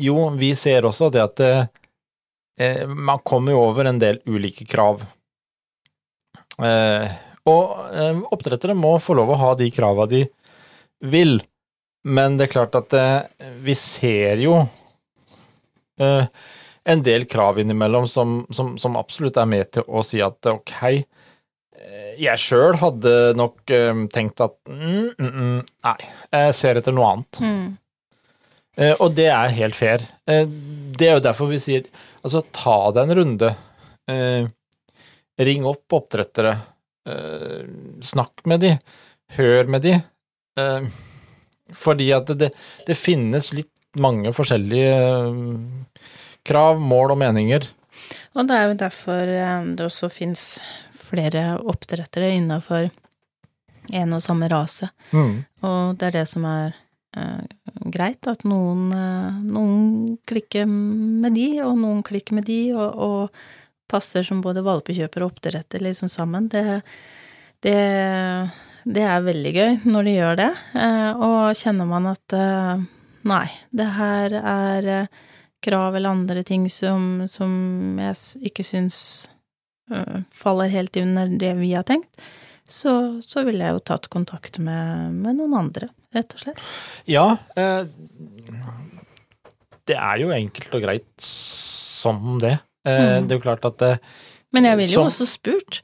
jo, 0.00 0.16
vi 0.38 0.52
ser 0.56 0.86
også 0.88 1.10
det 1.12 1.22
at 1.24 1.40
det, 1.40 1.54
eh, 2.60 2.84
man 2.86 3.20
kommer 3.26 3.56
jo 3.56 3.64
over 3.70 3.88
en 3.90 3.98
del 4.00 4.20
ulike 4.28 4.64
krav. 4.68 5.02
Eh, 6.60 7.08
og 7.48 7.94
eh, 7.96 8.20
oppdrettere 8.36 8.76
må 8.76 8.94
få 9.00 9.16
lov 9.18 9.32
å 9.32 9.40
ha 9.40 9.54
de 9.58 9.70
krava 9.72 10.06
de 10.10 10.26
vil, 11.10 11.38
men 12.04 12.38
det 12.38 12.48
er 12.48 12.54
klart 12.54 12.76
at 12.78 12.94
eh, 12.96 13.50
vi 13.64 13.74
ser 13.76 14.40
jo 14.40 14.54
eh, 16.00 16.26
en 16.90 17.02
del 17.04 17.26
krav 17.28 17.60
innimellom 17.60 18.08
som, 18.08 18.44
som, 18.50 18.76
som 18.80 18.96
absolutt 19.00 19.38
er 19.40 19.48
med 19.50 19.72
til 19.76 19.84
å 19.86 20.02
si 20.06 20.22
at 20.24 20.48
ok, 20.48 20.72
eh, 20.96 22.14
jeg 22.20 22.40
sjøl 22.40 22.78
hadde 22.80 23.14
nok 23.38 23.74
eh, 23.74 24.04
tenkt 24.14 24.40
at 24.44 24.56
mm, 24.68 25.12
mm, 25.18 25.28
mm, 25.28 25.58
nei, 25.88 25.98
jeg 26.36 26.56
ser 26.62 26.80
etter 26.80 26.96
noe 26.96 27.12
annet. 27.14 27.42
Mm. 27.44 27.68
Eh, 28.80 28.94
og 28.96 29.12
det 29.18 29.28
er 29.34 29.58
helt 29.58 29.76
fair. 29.76 30.06
Eh, 30.30 30.46
det 30.96 31.08
er 31.08 31.18
jo 31.18 31.26
derfor 31.28 31.50
vi 31.52 31.60
sier 31.60 31.84
altså 32.24 32.42
ta 32.54 32.78
deg 32.96 33.10
en 33.10 33.18
runde. 33.20 33.52
Eh, 34.10 34.48
ring 35.40 35.68
opp 35.68 36.00
oppdrettere. 36.00 36.56
Eh, 37.08 37.68
snakk 38.04 38.44
med 38.48 38.64
de. 38.64 38.74
Hør 39.36 39.70
med 39.70 39.84
de. 39.84 39.94
Eh, 40.60 40.90
fordi 41.76 42.10
at 42.16 42.30
det, 42.38 42.50
det 42.86 42.98
finnes 42.98 43.52
litt 43.56 43.72
mange 43.98 44.32
forskjellige 44.34 44.94
eh, 44.94 46.00
krav, 46.46 46.80
mål 46.80 47.16
og 47.16 47.20
meninger. 47.22 47.66
Og 48.38 48.46
det 48.48 48.56
er 48.56 48.68
jo 48.68 48.78
derfor 48.84 49.34
eh, 49.34 49.70
det 49.76 49.86
også 49.86 50.10
fins 50.12 50.44
flere 51.10 51.58
oppdrettere 51.58 52.30
innafor 52.36 52.90
en 53.90 54.14
og 54.14 54.22
samme 54.22 54.48
rase. 54.50 54.90
Og 55.66 55.98
det 55.98 56.10
er 56.10 56.20
det 56.20 56.26
som 56.30 56.44
er 56.46 56.74
eh, 57.18 57.42
greit, 57.90 58.26
at 58.30 58.44
noen, 58.46 58.90
eh, 58.94 59.40
noen 59.50 60.18
klikker 60.28 60.68
med 60.70 61.34
de, 61.38 61.48
og 61.66 61.78
noen 61.80 62.04
klikker 62.06 62.38
med 62.38 62.46
de, 62.46 62.60
og, 62.76 62.94
og 62.94 63.90
passer 63.90 64.26
som 64.26 64.42
både 64.44 64.62
valpekjøper 64.66 65.24
og 65.24 65.32
oppdretter 65.32 65.82
liksom 65.82 66.10
sammen. 66.12 66.46
Det, 66.52 66.80
det, 67.66 67.78
det 68.84 69.02
er 69.04 69.24
veldig 69.24 69.52
gøy 69.54 69.72
når 69.90 70.06
de 70.06 70.14
gjør 70.14 70.38
det. 70.40 70.50
Eh, 70.78 71.10
og 71.26 71.58
kjenner 71.58 71.88
man 71.88 72.08
at 72.10 72.36
eh, 72.36 72.84
nei, 73.28 73.46
det 73.76 73.88
her 73.96 74.36
er 74.40 74.90
eh, 74.94 75.10
krav 75.64 75.96
eller 75.98 76.14
andre 76.14 76.44
ting 76.46 76.68
som, 76.72 77.26
som 77.28 77.52
jeg 78.00 78.48
ikke 78.50 78.64
syns 78.66 79.28
faller 80.30 80.70
helt 80.70 80.94
under 81.00 81.26
det 81.34 81.48
vi 81.58 81.72
har 81.74 81.82
tenkt, 81.82 82.20
så, 82.62 83.18
så 83.26 83.42
ville 83.42 83.64
jeg 83.66 83.74
jo 83.74 83.80
tatt 83.90 84.06
kontakt 84.06 84.60
med, 84.62 85.16
med 85.16 85.34
noen 85.40 85.56
andre, 85.58 85.88
rett 86.14 86.30
og 86.36 86.44
slett. 86.44 86.60
Ja, 87.10 87.24
det 89.90 89.96
er 89.96 90.22
jo 90.22 90.30
enkelt 90.30 90.76
og 90.78 90.84
greit 90.86 91.26
som 91.26 92.38
det. 92.38 92.54
Mm. 92.86 93.26
Det 93.26 93.34
er 93.34 93.40
jo 93.40 93.42
klart 93.42 93.66
at 93.66 93.82
det, 93.82 93.90
Men 94.54 94.70
jeg 94.70 94.78
ville 94.78 94.94
jo 94.94 95.02
også 95.08 95.26
spurt. 95.26 95.82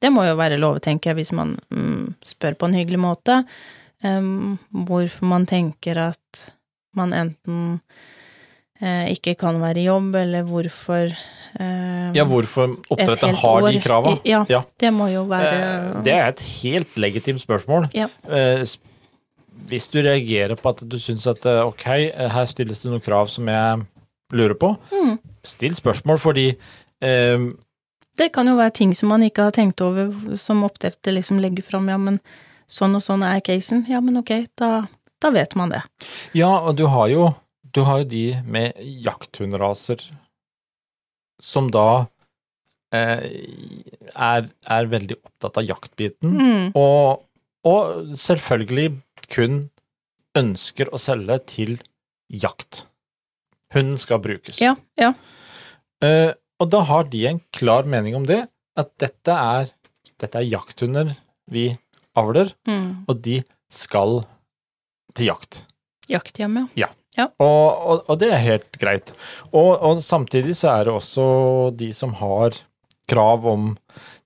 Det 0.00 0.10
må 0.12 0.24
jo 0.24 0.36
være 0.38 0.56
lov, 0.60 0.78
tenker 0.80 1.10
jeg, 1.10 1.20
hvis 1.20 1.32
man 1.36 1.58
mm, 1.70 2.14
spør 2.24 2.54
på 2.56 2.68
en 2.70 2.74
hyggelig 2.78 2.98
måte. 3.02 3.42
Um, 4.02 4.58
hvorfor 4.72 5.26
man 5.28 5.44
tenker 5.46 5.98
at 6.08 6.46
man 6.96 7.12
enten 7.12 7.80
eh, 8.80 9.10
ikke 9.12 9.34
kan 9.38 9.58
være 9.60 9.82
i 9.82 9.84
jobb, 9.90 10.14
eller 10.22 10.42
hvorfor 10.48 11.10
eh, 11.12 12.10
Ja, 12.16 12.24
hvorfor 12.24 12.72
et 12.72 12.88
oppdretteren 12.96 13.36
har 13.42 13.66
de 13.68 13.80
krava. 13.84 14.14
Ja, 14.24 14.44
Ja. 14.48 14.62
det 14.80 14.92
må 14.96 15.10
jo 15.12 15.22
Eh, 15.24 15.28
være 15.28 16.02
Det 16.04 16.12
er 16.16 16.28
et 16.32 16.40
helt 16.62 16.96
legitimt 16.96 17.40
spørsmål. 17.44 17.90
Ja. 17.94 18.08
Eh, 18.28 18.64
Hvis 19.70 19.90
du 19.92 20.00
reagerer 20.00 20.56
på 20.56 20.70
at 20.72 20.80
du 20.88 20.96
syns 20.98 21.26
at 21.28 21.44
eh, 21.46 21.60
ok, 21.66 21.86
eh, 21.86 22.28
her 22.32 22.46
stilles 22.46 22.80
det 22.80 22.90
noen 22.90 23.02
krav 23.04 23.28
som 23.28 23.46
jeg 23.46 23.84
lurer 24.32 24.54
på, 24.56 24.76
Mm. 24.90 25.18
still 25.44 25.74
spørsmål, 25.74 26.18
fordi 26.18 26.56
eh, 27.02 27.38
Det 28.20 28.28
kan 28.34 28.48
jo 28.50 28.58
være 28.58 28.74
ting 28.76 28.90
som 28.96 29.08
man 29.14 29.24
ikke 29.24 29.46
har 29.48 29.54
tenkt 29.56 29.80
over, 29.84 30.10
som 30.36 30.64
oppdretter 30.66 31.14
liksom 31.16 31.40
legger 31.40 31.64
fram, 31.64 31.88
ja, 31.88 31.96
men 32.00 32.18
sånn 32.70 32.98
og 32.98 33.02
sånn 33.04 33.24
er 33.26 33.40
casen. 33.44 33.86
Ja, 33.88 34.02
men 34.04 34.20
ok, 34.20 34.34
da, 34.60 34.82
da 35.22 35.30
vet 35.34 35.56
man 35.58 35.72
det. 35.72 35.80
Ja, 36.36 36.50
og 36.60 36.76
du 36.76 36.84
har 36.92 37.08
jo, 37.12 37.30
du 37.72 37.80
har 37.88 38.02
jo 38.02 38.10
de 38.12 38.24
med 38.44 38.76
jakthundraser 39.06 40.04
som 41.40 41.70
da 41.72 41.86
eh, 42.92 43.24
er, 44.12 44.50
er 44.68 44.90
veldig 44.92 45.16
opptatt 45.22 45.62
av 45.62 45.68
jaktbiten, 45.70 46.36
Mm. 46.36 46.66
og, 46.76 47.24
og 47.64 48.12
selvfølgelig 48.20 48.90
kun 49.32 49.62
ønsker 50.36 50.92
å 50.92 51.00
selge 51.00 51.38
til 51.48 51.78
jakt. 52.30 52.84
Hunden 53.74 53.96
skal 54.02 54.20
brukes. 54.22 54.60
Ja, 54.60 54.74
ja. 55.00 55.14
Eh, 56.04 56.34
og 56.60 56.70
da 56.72 56.82
har 56.86 57.08
de 57.12 57.24
en 57.30 57.40
klar 57.56 57.88
mening 57.88 58.16
om 58.18 58.26
det, 58.28 58.42
at 58.78 58.90
dette 59.00 59.32
er, 59.34 59.70
dette 60.20 60.38
er 60.40 60.46
jakthunder 60.50 61.14
vi 61.50 61.70
avler, 62.18 62.52
Mm. 62.68 63.04
og 63.08 63.20
de 63.24 63.40
skal 63.72 64.20
til 65.14 65.30
jakt. 65.30 65.64
Jakthjem, 66.10 66.68
ja. 66.76 66.90
Og, 67.42 67.66
og, 67.90 68.04
og 68.08 68.18
det 68.20 68.30
er 68.32 68.42
helt 68.44 68.76
greit. 68.80 69.12
Og, 69.52 69.72
og 69.82 70.00
samtidig 70.02 70.54
så 70.58 70.70
er 70.76 70.84
det 70.86 70.94
også 70.94 71.24
de 71.76 71.90
som 71.96 72.12
har 72.18 72.54
krav 73.10 73.46
om 73.50 73.72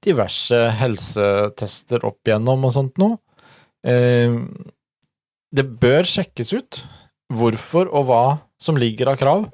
diverse 0.04 0.58
helsetester 0.76 2.04
opp 2.04 2.20
igjennom 2.28 2.66
og 2.68 2.74
sånt 2.76 3.00
noe. 3.00 3.16
Eh, 3.84 4.36
det 5.54 5.64
bør 5.80 6.04
sjekkes 6.08 6.52
ut 6.56 6.82
hvorfor 7.32 7.88
og 7.88 8.08
hva 8.10 8.22
som 8.60 8.76
ligger 8.80 9.12
av 9.14 9.18
krav. 9.20 9.46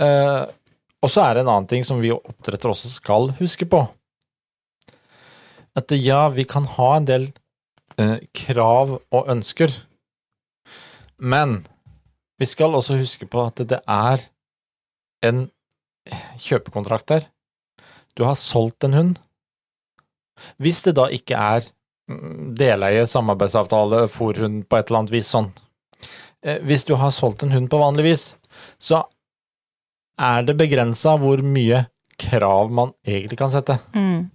Eh, 0.00 0.42
og 1.00 1.08
så 1.08 1.24
er 1.24 1.34
det 1.34 1.44
en 1.44 1.52
annen 1.52 1.68
ting 1.70 1.86
som 1.86 2.00
vi 2.02 2.12
oppdretter 2.12 2.72
også 2.72 2.90
skal 2.92 3.30
huske 3.38 3.68
på. 3.68 3.84
At 5.76 5.92
ja, 5.96 6.26
vi 6.34 6.44
kan 6.44 6.66
ha 6.76 6.90
en 6.96 7.06
del 7.08 7.28
eh, 7.96 8.18
krav 8.36 8.98
og 8.98 9.30
ønsker, 9.32 9.72
men 11.20 11.62
vi 12.40 12.48
skal 12.48 12.76
også 12.76 12.98
huske 13.00 13.28
på 13.28 13.42
at 13.46 13.60
det 13.68 13.80
er 13.84 14.22
en 15.24 15.46
kjøpekontrakt 16.40 17.08
der. 17.12 17.26
Du 18.16 18.24
har 18.24 18.38
solgt 18.40 18.84
en 18.84 18.96
hund. 18.96 19.18
Hvis 20.56 20.80
det 20.86 20.96
da 20.96 21.06
ikke 21.12 21.36
er 21.36 21.68
mm, 22.10 22.56
deleie, 22.58 23.06
samarbeidsavtale, 23.06 24.06
fòrhund 24.12 24.64
på 24.68 24.80
et 24.80 24.88
eller 24.88 25.02
annet 25.02 25.14
vis 25.14 25.32
sånn. 25.32 25.50
Eh, 26.42 26.60
Hvis 26.64 26.86
du 26.88 26.96
har 26.96 27.12
solgt 27.14 27.44
en 27.44 27.52
hund 27.52 27.68
på 27.70 27.80
vanlig 27.80 28.06
vis, 28.08 28.24
så 28.80 29.04
er 30.20 30.44
det 30.46 30.56
begrensa 30.60 31.16
hvor 31.20 31.40
mye 31.42 31.86
krav 32.20 32.70
man 32.76 32.92
egentlig 33.08 33.38
kan 33.40 33.50
sette. 33.52 33.78
Mm. 33.96 34.28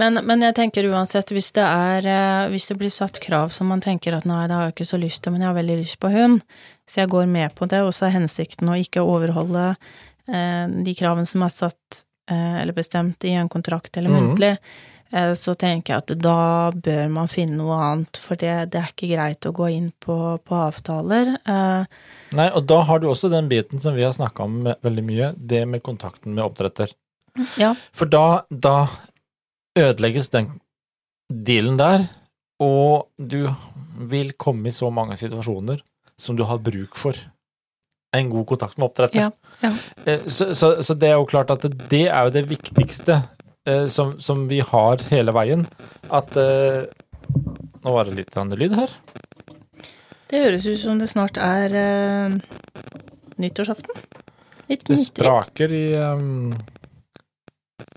Men, 0.00 0.14
men 0.24 0.40
jeg 0.40 0.54
tenker 0.56 0.86
uansett, 0.88 1.28
hvis 1.36 1.50
det 1.52 1.64
er 1.68 2.06
eh, 2.08 2.46
Hvis 2.48 2.70
det 2.70 2.78
blir 2.80 2.88
satt 2.88 3.18
krav 3.20 3.50
som 3.52 3.68
man 3.68 3.82
tenker 3.84 4.14
at 4.16 4.24
nei, 4.24 4.46
det 4.48 4.56
har 4.56 4.70
jeg 4.70 4.72
ikke 4.78 4.86
så 4.88 5.00
lyst 5.02 5.20
til, 5.22 5.34
men 5.34 5.44
jeg 5.44 5.50
har 5.50 5.58
veldig 5.58 5.76
lyst 5.82 5.98
på 6.00 6.08
hund, 6.14 6.40
så 6.88 7.02
jeg 7.02 7.10
går 7.12 7.28
med 7.28 7.52
på 7.58 7.68
det, 7.68 7.82
og 7.84 7.92
så 7.92 8.06
er 8.08 8.14
hensikten 8.16 8.70
å 8.72 8.78
ikke 8.80 9.04
overholde 9.04 9.66
eh, 10.32 10.64
de 10.88 10.94
kravene 10.96 11.28
som 11.28 11.44
er 11.44 11.52
satt 11.52 12.00
eh, 12.32 12.62
eller 12.62 12.72
bestemt 12.72 13.28
i 13.28 13.34
en 13.36 13.52
kontrakt 13.52 13.96
eller 14.00 14.08
Mhm. 14.14 14.30
muntlig, 14.32 14.54
eh, 14.56 14.91
så 15.36 15.52
tenker 15.58 15.92
jeg 15.94 16.02
at 16.02 16.12
da 16.24 16.36
bør 16.72 17.10
man 17.12 17.28
finne 17.28 17.58
noe 17.60 17.76
annet, 17.84 18.16
for 18.16 18.38
det, 18.40 18.52
det 18.72 18.80
er 18.80 18.90
ikke 18.92 19.10
greit 19.12 19.48
å 19.48 19.52
gå 19.56 19.68
inn 19.74 19.90
på, 20.00 20.16
på 20.40 20.56
avtaler. 20.56 21.34
Eh, 21.44 21.84
Nei, 22.38 22.48
og 22.56 22.64
da 22.70 22.78
har 22.88 23.02
du 23.02 23.10
også 23.10 23.28
den 23.32 23.50
biten 23.50 23.82
som 23.82 23.92
vi 23.96 24.06
har 24.06 24.14
snakka 24.16 24.46
om 24.48 24.62
veldig 24.72 25.04
mye, 25.04 25.32
det 25.36 25.66
med 25.68 25.84
kontakten 25.84 26.32
med 26.36 26.46
oppdretter. 26.46 26.94
ja. 27.60 27.74
For 27.92 28.08
da, 28.08 28.44
da 28.48 28.76
ødelegges 29.78 30.30
den 30.32 30.50
dealen 31.28 31.76
der, 31.80 32.08
og 32.62 33.08
du 33.18 33.46
vil 34.08 34.32
komme 34.40 34.68
i 34.70 34.74
så 34.74 34.88
mange 34.92 35.16
situasjoner 35.20 35.80
som 36.20 36.36
du 36.38 36.44
har 36.48 36.60
bruk 36.62 36.96
for 37.00 37.16
en 38.16 38.28
god 38.28 38.44
kontakt 38.50 38.76
med 38.78 38.90
oppdretter. 38.90 39.28
Ja, 39.28 39.30
ja. 39.64 39.70
Eh, 40.04 40.24
Så, 40.28 40.52
så, 40.54 40.74
så 40.84 40.94
det 40.94 41.08
er 41.08 41.16
jo 41.20 41.28
klart 41.28 41.50
at 41.52 41.64
det 41.90 42.06
er 42.08 42.26
jo 42.28 42.34
det 42.34 42.44
viktigste 42.50 43.22
eh, 43.66 43.86
som, 43.86 44.14
som 44.20 44.46
vi 44.50 44.60
har 44.64 45.02
hele 45.12 45.34
veien. 45.36 45.66
At 46.10 46.36
eh, 46.36 46.84
Nå 47.82 47.90
var 47.96 48.06
det 48.06 48.14
litt 48.14 48.36
annen 48.38 48.58
lyd 48.60 48.76
her. 48.78 48.90
Det 50.30 50.38
høres 50.44 50.66
ut 50.68 50.78
som 50.78 51.00
det 51.00 51.08
snart 51.10 51.38
er 51.42 51.72
eh, 51.74 52.36
nyttårsaften. 53.42 54.04
Litt 54.70 54.84
Det 54.86 55.00
spraker 55.00 55.72
i, 55.74 55.88
um, 55.98 56.52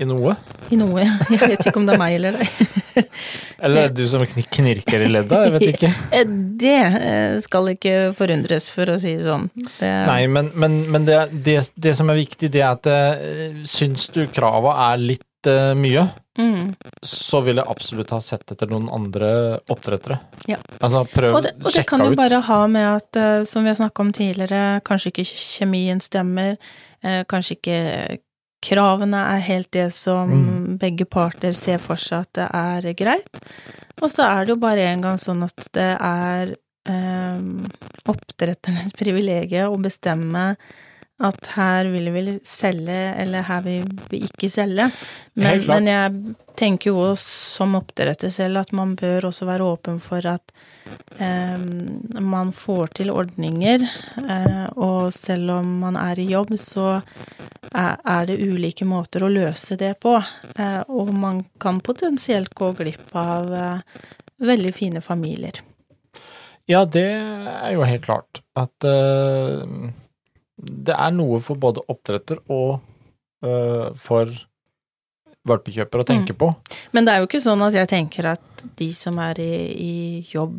i 0.01 0.07
noe. 0.09 0.33
i 0.73 0.79
noe. 0.79 1.05
Jeg 1.29 1.51
vet 1.53 1.67
ikke 1.69 1.79
om 1.79 1.85
det 1.87 1.93
er 1.95 2.01
meg 2.01 2.17
eller 2.17 2.39
deg. 2.39 2.49
Eller 3.65 3.87
du 3.91 4.01
som 4.11 4.23
knirker 4.25 5.05
i 5.05 5.07
ledda, 5.11 5.43
jeg 5.45 5.53
vet 5.53 5.67
ikke. 5.73 5.91
Eh, 6.15 6.33
Det 6.65 7.39
skal 7.43 7.69
ikke 7.75 7.95
forundres, 8.17 8.67
for 8.71 8.89
å 8.91 8.97
si 8.99 9.13
det 9.19 9.25
sånn. 9.27 9.47
Det, 9.77 9.91
Nei, 10.09 10.25
men, 10.31 10.49
men, 10.59 10.81
men 10.91 11.05
det, 11.07 11.19
det, 11.45 11.57
det 11.75 11.93
som 11.97 12.09
er 12.11 12.19
viktig, 12.23 12.49
det 12.51 12.63
er 12.63 12.73
at 12.73 13.67
syns 13.69 14.09
du 14.15 14.23
krava 14.33 14.75
er 14.89 15.01
litt 15.13 15.25
mye, 15.75 16.07
Mm. 16.37 16.73
så 17.01 17.39
vil 17.45 17.55
jeg 17.61 17.65
absolutt 17.71 18.09
ha 18.11 18.17
sett 18.19 18.51
etter 18.51 18.67
noen 18.67 18.89
andre 18.91 19.59
oppdrettere. 19.71 20.17
Ja. 20.51 20.57
Altså 20.83 21.05
prøv, 21.07 21.35
Og 21.37 21.43
det, 21.45 21.53
og 21.63 21.71
det 21.71 21.85
kan 21.87 22.03
jo 22.03 22.15
bare 22.15 22.41
ha 22.43 22.67
med 22.67 22.83
at, 22.97 23.15
eh, 23.15 23.43
som 23.47 23.63
vi 23.63 23.69
har 23.69 23.77
snakka 23.79 24.01
om 24.03 24.11
tidligere, 24.11 24.81
kanskje 24.83 25.13
ikke 25.13 25.25
kjemien 25.31 26.01
stemmer, 26.03 26.57
eh, 27.03 27.23
kanskje 27.23 27.55
ikke 27.55 28.17
kravene 28.65 29.21
er 29.35 29.39
helt 29.47 29.71
det 29.71 29.93
som 29.93 30.29
Mm. 30.29 30.77
begge 30.77 31.05
parter 31.05 31.53
ser 31.53 31.77
for 31.77 31.95
seg 31.95 32.19
at 32.25 32.33
det 32.33 32.49
er 32.51 32.93
greit. 32.93 33.39
Og 34.01 34.09
så 34.11 34.23
er 34.27 34.45
det 34.45 34.49
jo 34.49 34.55
bare 34.59 34.79
en 34.91 35.01
gang 35.01 35.17
sånn 35.17 35.41
at 35.43 35.69
det 35.71 35.97
er 36.01 36.55
eh, 36.85 37.39
oppdretternes 38.11 38.91
privilegium 38.99 39.71
å 39.73 39.81
bestemme 39.81 40.55
at 41.23 41.47
her 41.55 41.87
vil 41.93 42.09
vi 42.11 42.23
selge, 42.43 42.97
eller 43.23 43.45
her 43.47 43.61
vil 43.63 43.85
vi 44.11 44.19
ikke 44.27 44.49
selge. 44.51 44.89
Men, 45.39 45.61
men 45.69 45.87
jeg 45.87 46.35
tenker 46.59 46.91
jo 46.91 47.13
som 47.19 47.77
oppdretter 47.79 48.33
selv 48.33 48.59
at 48.65 48.73
man 48.75 48.97
bør 48.99 49.29
også 49.29 49.47
være 49.47 49.67
åpen 49.67 50.01
for 50.03 50.27
at 50.27 50.51
eh, 51.23 51.55
man 52.19 52.51
får 52.55 52.97
til 52.99 53.13
ordninger, 53.15 53.87
eh, 54.25 54.65
og 54.75 55.13
selv 55.15 55.55
om 55.59 55.71
man 55.85 55.99
er 55.99 56.19
i 56.19 56.27
jobb, 56.33 56.57
så 56.59 56.97
er, 57.71 57.95
er 58.03 58.27
det 58.27 58.39
ulike 58.43 58.87
måter 58.87 59.23
å 59.23 59.31
løse 59.31 59.79
det 59.79 59.95
på. 60.03 60.17
Eh, 60.59 60.81
og 60.91 61.13
man 61.15 61.45
kan 61.63 61.79
potensielt 61.79 62.51
gå 62.55 62.73
glipp 62.75 63.15
av 63.15 63.53
eh, 63.55 64.01
veldig 64.43 64.75
fine 64.75 65.03
familier. 65.03 65.63
Ja, 66.67 66.83
det 66.83 67.07
er 67.07 67.71
jo 67.75 67.85
helt 67.85 68.07
klart 68.07 68.41
at 68.57 68.87
eh, 68.89 69.93
det 70.65 70.95
er 70.97 71.13
noe 71.15 71.39
for 71.43 71.59
både 71.61 71.83
oppdretter 71.91 72.41
og 72.51 72.79
uh, 73.45 73.93
for 73.99 74.33
valpekjøper 75.45 76.01
å 76.01 76.07
tenke 76.07 76.33
på. 76.37 76.49
Men 76.95 77.05
det 77.05 77.13
er 77.13 77.21
jo 77.21 77.29
ikke 77.29 77.43
sånn 77.43 77.63
at 77.65 77.77
jeg 77.77 77.89
tenker 77.91 78.31
at 78.33 78.65
de 78.79 78.89
som 78.97 79.19
er 79.21 79.39
i, 79.43 79.53
i 79.77 79.95
jobb, 80.31 80.57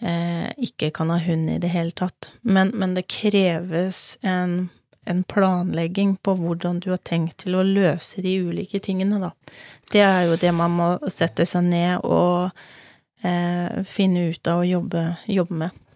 eh, 0.00 0.48
ikke 0.56 0.90
kan 0.96 1.12
ha 1.12 1.18
hund 1.20 1.50
i 1.52 1.58
det 1.60 1.72
hele 1.74 1.92
tatt. 1.96 2.32
Men, 2.40 2.72
men 2.80 2.96
det 2.96 3.10
kreves 3.12 4.16
en, 4.24 4.70
en 5.04 5.22
planlegging 5.28 6.16
på 6.24 6.36
hvordan 6.38 6.80
du 6.80 6.90
har 6.94 7.02
tenkt 7.04 7.42
til 7.44 7.58
å 7.58 7.66
løse 7.66 8.24
de 8.24 8.38
ulike 8.40 8.80
tingene, 8.84 9.20
da. 9.20 9.34
Det 9.92 10.04
er 10.06 10.30
jo 10.30 10.40
det 10.40 10.54
man 10.56 10.76
må 10.78 10.90
sette 11.10 11.44
seg 11.48 11.66
ned 11.66 12.06
og 12.06 12.50
eh, 13.26 13.82
finne 13.84 14.30
ut 14.30 14.50
av 14.50 14.64
og 14.64 14.70
jobbe, 14.70 15.06
jobbe 15.28 15.62
med. 15.66 15.86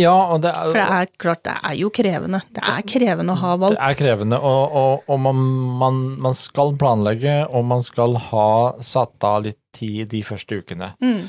Ja, 0.00 0.14
og 0.32 0.42
det 0.44 0.50
er, 0.52 0.70
For 0.70 0.78
det 0.78 0.86
er 0.96 1.10
klart, 1.20 1.42
det 1.46 1.54
er 1.70 1.76
jo 1.78 1.90
krevende. 1.94 2.40
Det 2.56 2.64
er 2.72 2.86
krevende 2.88 3.36
å 3.36 3.40
ha 3.42 3.54
valp. 3.60 3.76
det 3.76 3.88
er 3.90 3.98
krevende, 3.98 4.40
og, 4.40 4.76
og, 4.80 5.10
og 5.10 5.22
man, 5.26 5.42
man, 5.82 6.00
man 6.28 6.38
skal 6.38 6.74
planlegge, 6.80 7.36
og 7.48 7.66
man 7.68 7.84
skal 7.86 8.16
ha 8.30 8.50
satt 8.84 9.28
av 9.28 9.44
litt 9.48 9.60
tid 9.76 10.10
de 10.10 10.22
første 10.26 10.60
ukene. 10.62 10.92
Mm. 11.02 11.20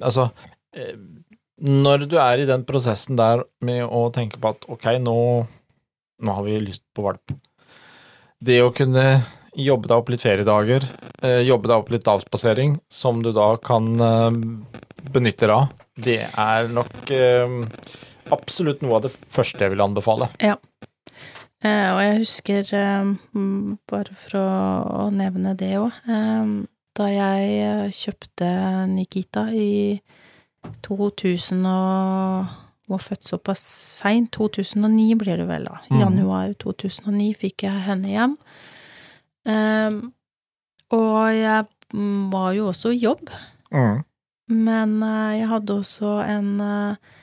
Altså, 0.00 0.30
eh, 0.76 0.96
når 1.66 2.06
du 2.10 2.18
er 2.20 2.42
i 2.42 2.48
den 2.48 2.66
prosessen 2.68 3.16
der 3.18 3.46
med 3.64 3.84
å 3.86 4.06
tenke 4.14 4.40
på 4.40 4.52
at 4.52 4.66
ok, 4.72 4.90
nå, 5.02 5.18
nå 6.22 6.36
har 6.38 6.46
vi 6.46 6.60
lyst 6.60 6.84
på 6.96 7.06
valp. 7.06 7.36
Det 8.44 8.60
å 8.60 8.72
kunne 8.76 9.06
jobbe 9.56 9.88
deg 9.88 9.96
opp 9.96 10.10
litt 10.12 10.24
feriedager, 10.24 10.84
eh, 11.24 11.40
jobbe 11.48 11.70
deg 11.70 11.78
opp 11.78 11.90
litt 11.94 12.08
avspasering, 12.12 12.76
som 12.92 13.22
du 13.24 13.32
da 13.32 13.54
kan 13.56 13.88
eh, 13.96 14.40
benytte 15.14 15.48
deg 15.48 15.56
av, 15.56 15.72
det 15.96 16.18
er 16.28 16.68
nok 16.68 17.10
eh, 17.14 17.56
absolutt 18.34 18.82
noe 18.84 18.98
av 18.98 19.06
det 19.06 19.12
første 19.32 19.64
jeg 19.64 19.72
vil 19.74 19.84
anbefale. 19.84 20.28
Eh, 20.42 21.88
og 21.94 22.00
jeg 22.02 22.18
husker, 22.20 22.68
eh, 22.76 23.14
mm, 23.34 23.78
bare 23.88 24.14
for 24.20 24.38
å, 24.38 25.06
nevne 25.14 25.54
det 25.58 25.72
òg, 25.80 25.92
eh, 26.08 26.52
da 26.96 27.06
jeg 27.12 27.56
eh, 27.64 27.88
kjøpte 27.96 28.50
Nikita 28.92 29.48
i 29.52 30.00
2000 30.84 31.64
og 31.70 32.46
var 32.86 33.02
født 33.02 33.24
såpass 33.26 33.62
seint. 34.00 34.30
2009 34.36 35.16
blir 35.18 35.40
det 35.40 35.46
vel, 35.48 35.64
da. 35.66 35.80
I 35.90 35.94
Mhm. 35.94 36.00
januar 36.04 36.52
2009 36.54 37.34
fikk 37.34 37.64
jeg 37.66 37.82
henne 37.86 38.08
hjem. 38.12 38.36
Ehm, 39.46 40.12
og 40.90 41.32
jeg 41.34 41.66
mm, 41.94 42.30
var 42.30 42.52
jo 42.54 42.68
også 42.72 42.92
i 42.94 42.98
jobb, 43.02 43.28
Mm. 43.72 44.04
Men 44.52 45.02
eh, 45.02 45.38
jeg 45.40 45.50
hadde 45.50 45.76
også 45.80 46.16
en, 46.22 46.50
eh, 46.62 47.14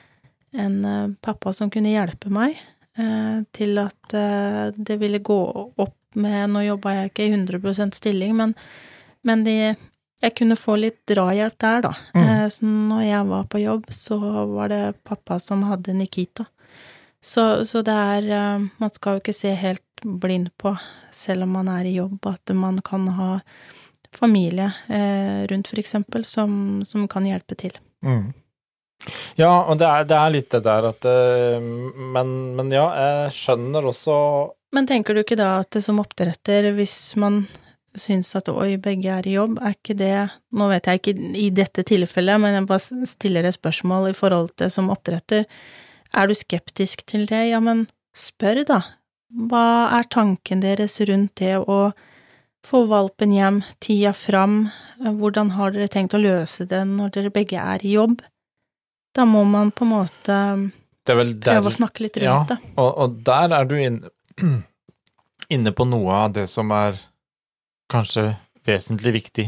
en 0.60 0.78
eh, 0.84 1.12
pappa 1.24 1.52
som 1.56 1.72
kunne 1.72 1.94
hjelpe 1.94 2.32
meg 2.32 2.60
til 3.50 3.80
at 3.82 4.14
det 4.14 4.94
ville 5.00 5.18
gå 5.18 5.36
opp 5.82 6.14
med 6.14 6.52
Nå 6.52 6.60
jobba 6.62 6.92
jeg 6.92 7.08
ikke 7.08 7.24
i 7.26 7.32
100% 7.32 7.96
stilling, 7.98 8.36
men, 8.38 8.52
men 9.26 9.40
de, 9.42 9.54
jeg 10.22 10.34
kunne 10.38 10.54
få 10.54 10.76
litt 10.78 11.00
drahjelp 11.10 11.56
der, 11.58 11.82
da. 11.88 11.90
Mm. 12.14 12.28
Så 12.54 12.68
når 12.70 13.00
jeg 13.02 13.26
var 13.32 13.48
på 13.50 13.62
jobb, 13.64 13.90
så 13.90 14.20
var 14.52 14.70
det 14.70 14.78
pappa 15.02 15.40
som 15.42 15.66
hadde 15.66 15.96
Nikita. 15.98 16.46
Så, 17.18 17.64
så 17.66 17.82
det 17.82 17.98
er 17.98 18.62
Man 18.78 18.94
skal 18.94 19.16
jo 19.16 19.24
ikke 19.24 19.34
se 19.40 19.56
helt 19.58 20.06
blind 20.06 20.52
på, 20.54 20.76
selv 21.10 21.48
om 21.48 21.58
man 21.58 21.72
er 21.74 21.90
i 21.90 21.96
jobb, 21.96 22.20
at 22.30 22.54
man 22.54 22.78
kan 22.78 23.10
ha 23.18 23.32
familie 24.16 24.70
eh, 24.88 25.44
rundt, 25.50 25.72
eksempel, 25.78 26.24
som, 26.24 26.82
som 26.86 27.08
kan 27.10 27.26
hjelpe 27.28 27.58
til. 27.58 27.76
Mm. 28.04 28.32
Ja, 29.36 29.64
og 29.68 29.78
det 29.80 29.88
er, 29.88 30.06
det 30.08 30.16
er 30.16 30.32
litt 30.32 30.52
det 30.54 30.62
der 30.64 30.88
at 30.88 31.06
eh, 31.08 31.58
men, 31.60 32.30
men 32.56 32.72
ja, 32.72 32.86
jeg 32.96 33.34
skjønner 33.36 33.90
også 33.90 34.14
Men 34.74 34.88
tenker 34.88 35.14
du 35.14 35.20
ikke 35.24 35.38
da 35.38 35.58
at 35.60 35.76
som 35.84 36.00
oppdretter, 36.00 36.70
hvis 36.78 36.96
man 37.20 37.42
syns 37.94 38.32
at 38.38 38.48
oi, 38.50 38.74
begge 38.82 39.10
er 39.12 39.26
i 39.28 39.36
jobb, 39.36 39.60
er 39.62 39.76
ikke 39.76 39.96
det 39.98 40.14
Nå 40.56 40.66
vet 40.72 40.88
jeg 40.88 41.00
ikke 41.00 41.14
i 41.38 41.50
dette 41.54 41.84
tilfellet, 41.86 42.40
men 42.42 42.56
jeg 42.56 42.68
bare 42.70 43.06
stiller 43.10 43.46
et 43.46 43.58
spørsmål 43.58 44.10
i 44.10 44.16
forhold 44.16 44.54
til 44.58 44.72
som 44.72 44.90
oppdretter. 44.94 45.46
Er 46.14 46.30
du 46.30 46.34
skeptisk 46.38 47.04
til 47.10 47.26
det? 47.30 47.48
Ja, 47.50 47.60
men 47.62 47.86
spør, 48.14 48.62
da. 48.66 48.80
Hva 49.50 49.66
er 49.98 50.06
tanken 50.10 50.62
deres 50.62 51.00
rundt 51.02 51.34
det 51.42 51.56
å 51.58 51.78
få 52.64 52.84
valpen 52.88 53.32
hjem, 53.34 53.62
tida 53.82 54.12
fram, 54.16 54.68
hvordan 54.98 55.52
har 55.58 55.74
dere 55.74 55.90
tenkt 55.92 56.16
å 56.16 56.22
løse 56.22 56.66
det 56.68 56.80
når 56.88 57.12
dere 57.16 57.32
begge 57.34 57.60
er 57.60 57.84
i 57.84 57.94
jobb? 57.96 58.22
Da 59.14 59.26
må 59.28 59.44
man 59.46 59.70
på 59.70 59.84
en 59.86 59.92
måte 59.92 60.36
Det 61.04 61.12
er 61.12 61.18
vel 61.20 61.34
der 61.38 61.58
prøve 61.58 61.70
å 61.70 61.76
snakke 61.76 62.06
litt 62.06 62.16
rundt 62.18 62.26
Ja, 62.26 62.38
det. 62.48 62.56
og, 62.80 62.90
og 63.04 63.18
der 63.26 63.54
er 63.54 63.68
du 63.68 63.76
inne, 63.78 64.10
inne 65.54 65.74
på 65.76 65.86
noe 65.86 66.22
av 66.24 66.32
det 66.38 66.48
som 66.50 66.72
er 66.74 66.98
kanskje 67.92 68.32
vesentlig 68.66 69.12
viktig. 69.20 69.46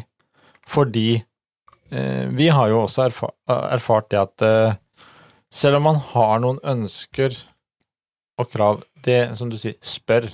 Fordi 0.68 1.09
eh, 1.16 2.24
vi 2.37 2.50
har 2.52 2.70
jo 2.70 2.83
også 2.85 3.07
erfa 3.09 3.31
erfart 3.48 4.11
det 4.12 4.20
at 4.20 4.44
eh, 4.46 4.76
selv 5.50 5.81
om 5.81 5.88
man 5.88 6.00
har 6.12 6.42
noen 6.44 6.61
ønsker 6.66 7.35
og 8.37 8.50
krav, 8.52 8.83
det 9.07 9.37
som 9.38 9.48
du 9.48 9.57
sier, 9.59 9.79
spør. 9.81 10.29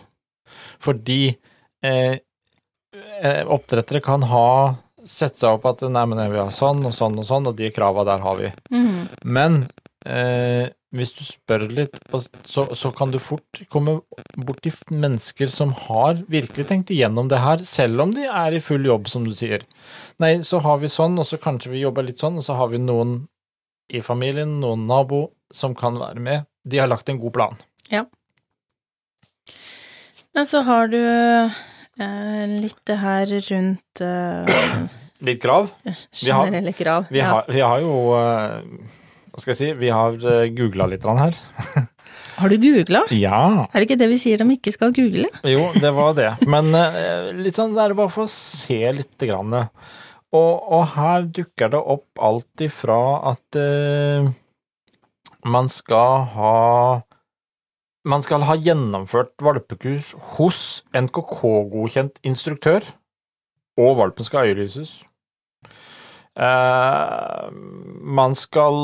Fordi 0.82 1.36
eh, 1.86 2.18
oppdrettere 2.92 4.02
kan 4.04 4.26
ha 4.28 4.48
sette 5.08 5.42
seg 5.42 5.56
opp 5.56 5.66
at 5.70 5.82
nei, 5.90 6.04
men 6.08 6.20
jeg 6.22 6.32
vil 6.32 6.44
ha 6.44 6.52
sånn 6.54 6.84
og 6.86 6.94
sånn 6.96 7.18
og 7.18 7.26
sånn, 7.26 7.48
og 7.50 7.58
de 7.58 7.70
krava 7.74 8.04
der 8.06 8.22
har 8.22 8.38
vi. 8.38 8.52
Mm. 8.74 9.08
Men 9.24 9.58
eh, 10.06 10.70
hvis 10.92 11.14
du 11.16 11.22
spør 11.24 11.66
litt, 11.72 11.98
så, 12.44 12.66
så 12.76 12.92
kan 12.94 13.12
du 13.14 13.18
fort 13.22 13.62
komme 13.72 13.98
borti 14.36 14.72
mennesker 14.92 15.50
som 15.52 15.74
har 15.88 16.22
virkelig 16.32 16.68
tenkt 16.68 16.92
igjennom 16.94 17.30
det 17.32 17.40
her, 17.42 17.64
selv 17.66 18.04
om 18.04 18.14
de 18.16 18.28
er 18.28 18.56
i 18.56 18.62
full 18.62 18.86
jobb, 18.86 19.10
som 19.10 19.26
du 19.26 19.34
sier. 19.38 19.66
Nei, 20.22 20.36
så 20.46 20.62
har 20.64 20.82
vi 20.82 20.92
sånn, 20.92 21.18
og 21.18 21.28
så 21.28 21.40
kanskje 21.42 21.74
vi 21.74 21.84
jobber 21.84 22.06
litt 22.06 22.22
sånn, 22.22 22.38
og 22.40 22.46
så 22.46 22.58
har 22.60 22.72
vi 22.72 22.82
noen 22.82 23.22
i 23.92 24.02
familien, 24.04 24.58
noen 24.62 24.86
nabo, 24.88 25.26
som 25.52 25.74
kan 25.76 25.98
være 26.00 26.20
med. 26.22 26.48
De 26.64 26.78
har 26.80 26.88
lagt 26.88 27.10
en 27.12 27.20
god 27.20 27.34
plan. 27.34 27.58
Ja. 27.92 28.06
Men 30.32 30.46
så 30.48 30.62
har 30.64 30.88
du 30.88 31.00
eh, 31.00 31.58
litt 32.58 32.80
det 32.88 32.98
her 33.02 33.32
rundt 33.50 34.02
eh, 34.04 34.74
Litt 35.22 35.42
grav? 35.42 35.70
generelle 36.10 36.72
grav. 36.74 37.06
Vi 37.14 37.22
har, 37.22 37.46
vi 37.48 37.62
har 37.62 37.82
jo 37.84 37.94
eh, 38.18 38.88
Hva 39.30 39.42
skal 39.42 39.52
jeg 39.54 39.60
si? 39.60 39.72
Vi 39.78 39.92
har 39.94 40.18
googla 40.58 40.88
litt 40.90 41.06
her. 41.06 41.38
Har 42.42 42.48
du 42.48 42.56
googla? 42.56 43.04
Ja. 43.12 43.68
Er 43.70 43.80
det 43.80 43.86
ikke 43.86 44.00
det 44.00 44.08
vi 44.10 44.20
sier 44.20 44.40
de 44.40 44.46
ikke 44.54 44.72
skal 44.74 44.94
google? 44.96 45.28
Jo, 45.46 45.66
det 45.78 45.92
var 45.94 46.14
det. 46.16 46.30
Men 46.48 46.72
eh, 46.74 47.28
litt 47.36 47.58
sånn, 47.58 47.74
det 47.76 47.84
er 47.84 47.94
bare 47.98 48.12
for 48.12 48.24
å 48.24 48.32
se 48.32 48.80
litt 48.96 49.26
grann. 49.28 49.52
Og, 50.32 50.52
og 50.72 50.84
her 50.94 51.26
dukker 51.28 51.74
det 51.74 51.80
opp 51.94 52.22
alt 52.24 52.64
ifra 52.64 52.98
at 53.34 53.58
uh, 53.60 54.30
man 55.44 55.68
skal 55.68 56.24
ha 56.32 56.54
Man 58.02 58.24
skal 58.26 58.42
ha 58.48 58.56
gjennomført 58.58 59.36
valpekurs 59.42 60.12
hos 60.34 60.82
NKK-godkjent 60.90 62.18
instruktør, 62.26 62.82
og 63.78 63.96
valpen 64.00 64.26
skal 64.26 64.50
øyelyses. 64.50 64.96
Eh, 66.34 67.46
man 68.02 68.34
skal 68.34 68.78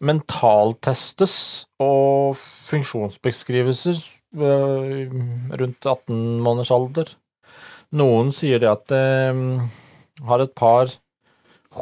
mentaltestes 0.00 1.36
og 1.78 2.34
funksjonsbeskrivelser 2.70 4.02
eh, 4.02 5.16
rundt 5.60 5.86
18 5.86 6.40
måneders 6.42 6.74
alder. 6.74 7.14
Noen 7.94 8.34
sier 8.34 8.58
det 8.60 8.70
at 8.72 8.86
de 8.90 9.02
har 10.26 10.42
et 10.42 10.54
par 10.58 10.90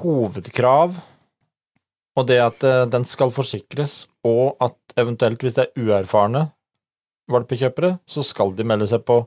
hovedkrav, 0.03 0.97
og 2.17 2.29
det 2.29 2.39
at 2.41 2.65
eh, 2.65 2.85
den 2.93 3.05
skal 3.09 3.33
forsikres, 3.35 4.05
og 4.25 4.57
at 4.61 4.77
eventuelt 5.01 5.43
hvis 5.45 5.57
det 5.59 5.67
er 5.69 5.83
uerfarne 5.87 6.47
valpekjøpere, 7.33 7.97
så 8.07 8.23
skal 8.23 8.53
de 8.57 8.65
melde 8.67 8.87
seg 8.91 9.03
på 9.09 9.21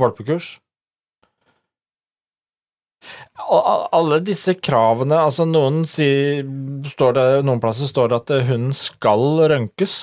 valpekurs. 0.00 0.56
Al- 3.46 3.88
Alle 3.96 4.18
disse 4.24 4.54
kravene, 4.58 5.18
altså 5.22 5.46
noen 5.48 5.84
sier, 5.88 6.42
det, 6.42 7.26
noen 7.46 7.60
plasser 7.62 7.88
står 7.90 8.10
det 8.12 8.18
at 8.22 8.32
hunden 8.48 8.74
skal 8.76 9.24
rønkes 9.52 9.96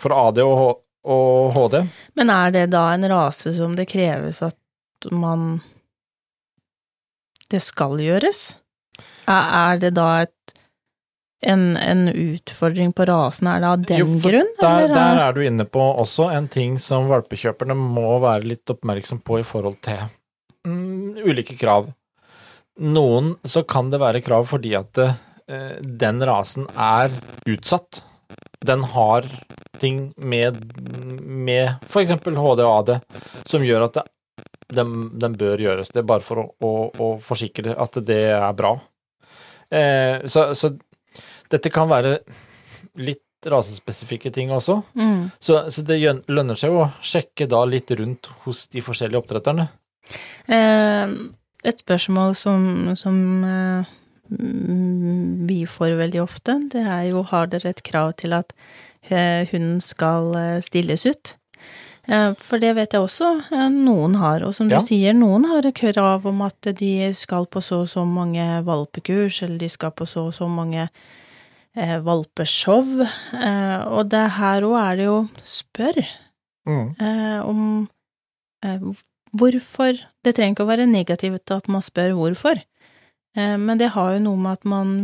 for 0.00 0.12
AD 0.14 0.40
og, 0.44 0.82
og 1.06 1.54
HD. 1.56 1.78
Men 2.18 2.32
er 2.34 2.52
det 2.54 2.66
da 2.74 2.84
en 2.94 3.08
rase 3.10 3.54
som 3.56 3.76
det 3.78 3.88
kreves 3.90 4.42
at 4.44 4.58
man 5.12 5.60
Det 7.52 7.60
skal 7.62 7.98
gjøres? 8.00 8.56
Er 9.28 9.78
det 9.80 9.92
da 9.96 10.06
et 10.24 10.54
en, 11.50 11.62
en 11.80 12.06
utfordring 12.10 12.92
på 12.96 13.06
rasen? 13.10 13.48
Er 13.50 13.60
det 13.62 13.68
av 13.70 13.82
den 13.88 14.00
Jo, 14.02 14.06
grunn? 14.24 14.50
Der, 14.60 14.84
eller 14.84 14.94
der 14.94 15.18
er- 15.18 15.22
er 15.28 15.36
du 15.36 15.40
inne 15.44 15.66
på 15.68 15.82
også 16.02 16.30
en 16.34 16.48
ting 16.52 16.78
som 16.82 17.08
valpekjøperne 17.10 17.76
må 17.78 18.18
være 18.22 18.44
litt 18.54 18.72
oppmerksom 18.74 19.20
på 19.24 19.40
i 19.40 19.46
forhold 19.46 19.76
til 19.84 20.00
mm, 20.66 21.20
ulike 21.26 21.56
krav. 21.60 21.90
Noen 22.80 23.34
så 23.46 23.62
kan 23.68 23.90
det 23.92 24.00
være 24.02 24.22
krav 24.26 24.48
fordi 24.50 24.72
at 24.74 24.98
eh, 25.04 25.76
den 25.84 26.22
rasen 26.26 26.66
er 26.74 27.12
utsatt. 27.46 28.00
Den 28.64 28.82
har 28.94 29.26
ting 29.78 30.12
med, 30.16 30.56
med 31.20 31.74
f.eks. 31.90 32.14
HD 32.24 32.64
og 32.64 32.72
AD 32.88 32.94
som 33.46 33.62
gjør 33.66 33.86
at 33.90 33.98
det, 34.00 34.04
den, 34.74 34.94
den 35.20 35.34
bør 35.38 35.60
gjøres. 35.60 35.90
Det 35.92 36.00
er 36.02 36.08
bare 36.08 36.24
for 36.24 36.40
å, 36.40 36.46
å, 36.64 36.72
å 36.98 37.08
forsikre 37.22 37.76
at 37.78 37.98
det 38.08 38.22
er 38.32 38.56
bra. 38.56 38.72
Eh, 39.70 40.24
så, 40.30 40.48
så 40.56 40.72
dette 41.54 41.70
kan 41.72 41.88
være 41.90 42.18
litt 43.00 43.22
rasespesifikke 43.44 44.30
ting 44.32 44.52
også. 44.56 44.78
Mm. 44.96 45.26
Så, 45.42 45.58
så 45.72 45.82
det 45.84 45.98
lønner 46.32 46.56
seg 46.58 46.72
å 46.72 46.86
sjekke 47.04 47.46
da 47.50 47.60
litt 47.68 47.90
rundt 47.98 48.30
hos 48.44 48.66
de 48.72 48.80
forskjellige 48.84 49.20
oppdretterne. 49.20 49.68
Eh, 50.48 51.12
et 51.64 51.80
spørsmål 51.84 52.34
som, 52.36 52.64
som 52.96 53.18
eh, 53.48 53.92
vi 55.48 55.60
får 55.68 55.96
veldig 56.00 56.22
ofte, 56.24 56.56
det 56.72 56.82
er 56.88 57.08
jo 57.10 57.22
har 57.30 57.48
dere 57.52 57.72
et 57.74 57.82
krav 57.84 58.14
til 58.20 58.36
at 58.36 58.52
eh, 59.10 59.44
hunden 59.52 59.80
skal 59.84 60.32
eh, 60.40 60.60
stilles 60.64 61.04
ut? 61.08 61.34
Eh, 62.08 62.30
For 62.40 62.60
det 62.60 62.74
vet 62.76 62.96
jeg 62.96 63.04
også 63.04 63.30
eh, 63.52 63.68
noen 63.72 64.16
har, 64.20 64.44
og 64.44 64.54
som 64.56 64.72
Ja. 64.72 64.80
du 64.80 64.88
sier, 64.88 65.16
noen 65.16 65.44
har 65.52 65.68
krav 65.76 66.24
om 66.28 66.42
at 66.48 66.72
de 66.80 67.12
skal 67.16 67.46
på 67.46 67.60
så 67.64 67.82
og 67.84 67.92
så 67.92 68.04
mange 68.08 68.44
valpekurs, 68.64 69.42
eller 69.44 69.60
de 69.60 69.68
skal 69.72 69.92
på 69.96 70.08
så 70.08 70.28
og 70.30 70.34
så 70.36 70.48
mange 70.48 70.88
eh, 70.88 71.12
valpeshow, 71.74 73.02
eh, 73.02 73.80
og 73.90 74.10
det 74.12 74.22
her 74.36 74.66
òg 74.68 74.76
er 74.78 75.00
det 75.00 75.08
jo 75.08 75.18
spør 75.42 75.98
eh, 75.98 77.40
om 77.42 77.88
eh, 78.64 78.86
hvorfor 79.34 79.98
Det 80.22 80.36
trenger 80.36 80.54
ikke 80.54 80.64
å 80.64 80.70
være 80.70 80.86
negativt 80.86 81.50
at 81.50 81.66
man 81.68 81.82
spør 81.82 82.14
hvorfor, 82.14 82.60
eh, 83.36 83.56
men 83.58 83.80
det 83.80 83.90
har 83.96 84.14
jo 84.14 84.22
noe 84.28 84.40
med 84.40 84.60
at 84.60 84.64
man 84.64 84.94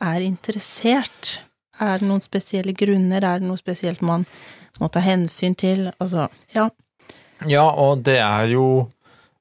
er 0.00 0.22
interessert. 0.22 1.40
Er 1.80 1.98
det 1.98 2.08
noen 2.08 2.22
spesielle 2.24 2.72
grunner, 2.76 3.24
er 3.24 3.40
det 3.40 3.48
noe 3.48 3.58
spesielt 3.60 4.04
man 4.04 4.24
må 4.80 4.88
ta 4.92 5.02
hensyn 5.04 5.56
til? 5.58 5.90
Altså, 5.98 6.28
ja. 6.54 6.70
Ja, 7.44 7.66
og 7.68 8.04
det 8.06 8.20
er 8.22 8.52
jo 8.54 8.68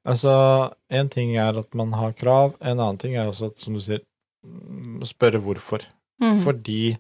Altså, 0.06 0.70
en 0.94 1.08
ting 1.10 1.32
er 1.34 1.58
at 1.58 1.74
man 1.74 1.94
har 1.98 2.12
krav, 2.14 2.52
en 2.62 2.78
annen 2.78 3.00
ting 3.02 3.16
er 3.18 3.26
også 3.26 3.48
at, 3.50 3.56
som 3.58 3.74
du 3.74 3.82
sier, 3.82 4.04
mm, 4.46 5.00
spørre 5.10 5.42
hvorfor. 5.42 5.82
Mhm. 6.22 6.42
Fordi 6.46 6.98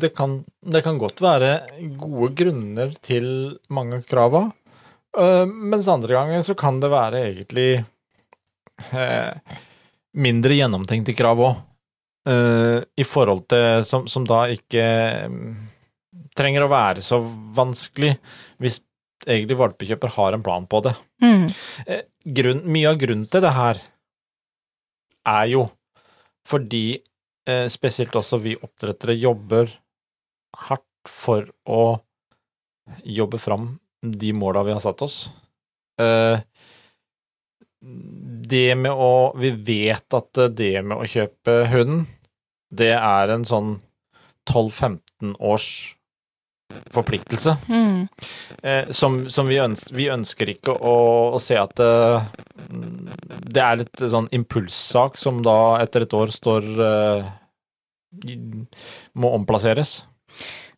det 0.00 0.10
kan, 0.14 0.44
det 0.60 0.82
kan 0.84 0.98
godt 1.00 1.22
være 1.24 1.52
gode 1.98 2.34
grunner 2.36 2.92
til 3.02 3.58
mange 3.72 3.98
av 3.98 4.04
krava, 4.08 4.42
eh, 5.16 5.46
mens 5.48 5.88
andre 5.88 6.12
ganger 6.14 6.44
så 6.44 6.54
kan 6.58 6.80
det 6.82 6.90
være 6.92 7.22
egentlig 7.30 7.70
eh, 8.92 9.56
mindre 10.12 10.58
gjennomtenkte 10.60 11.16
krav 11.16 11.44
òg. 11.46 11.64
I 12.28 13.04
forhold 13.08 13.46
til 13.48 13.84
som, 13.88 14.02
som 14.04 14.26
da 14.28 14.42
ikke 14.52 14.82
mm, 15.32 15.52
trenger 16.36 16.66
å 16.66 16.68
være 16.68 17.00
så 17.00 17.16
vanskelig 17.56 18.10
hvis 18.60 18.82
egentlig 19.24 19.56
valpekjøper 19.56 20.12
har 20.12 20.36
en 20.36 20.44
plan 20.44 20.66
på 20.68 20.82
det. 20.84 20.92
Mm. 21.24 21.46
Grunn, 22.38 22.60
mye 22.68 22.90
av 22.90 22.98
grunnen 23.00 23.24
til 23.32 23.44
det 23.46 23.54
her 23.56 23.80
er 25.28 25.48
jo 25.54 25.64
fordi 26.48 26.84
eh, 26.96 27.02
spesielt 27.72 28.16
også 28.18 28.40
vi 28.42 28.56
oppdrettere 28.56 29.14
jobber 29.16 29.70
hardt 30.68 31.08
for 31.08 31.46
å 31.68 31.98
jobbe 33.04 33.40
fram 33.40 33.70
de 34.02 34.32
måla 34.36 34.62
vi 34.66 34.74
har 34.74 34.82
satt 34.84 35.02
oss. 35.04 35.16
Eh, 36.00 36.40
det 38.48 38.74
med 38.74 38.92
å 38.92 39.32
Vi 39.38 39.50
vet 39.50 40.14
at 40.14 40.40
det 40.56 40.82
med 40.82 40.98
å 40.98 41.06
kjøpe 41.06 41.60
hunden, 41.70 42.06
det 42.70 42.92
er 42.96 43.30
en 43.32 43.44
sånn 43.48 43.78
12-15 44.48 45.36
års 45.38 45.97
forpliktelse. 46.92 47.56
Mm. 47.68 48.08
Eh, 48.62 48.88
som, 48.90 49.30
som 49.30 49.46
vi, 49.46 49.58
ønsker, 49.62 49.94
vi, 49.94 50.08
ønsker, 50.12 50.52
ikke 50.52 50.74
å, 50.76 50.96
å 51.36 51.40
se 51.42 51.56
at 51.58 51.74
det, 51.78 51.90
det, 53.48 53.62
er 53.62 53.80
litt 53.82 54.04
sånn 54.14 54.28
impulssak 54.36 55.18
som 55.20 55.42
da 55.44 55.78
etter 55.82 56.04
et 56.04 56.16
år 56.16 56.32
står 56.34 56.70
eh, 56.88 57.34
må 59.12 59.34
omplasseres. 59.36 60.02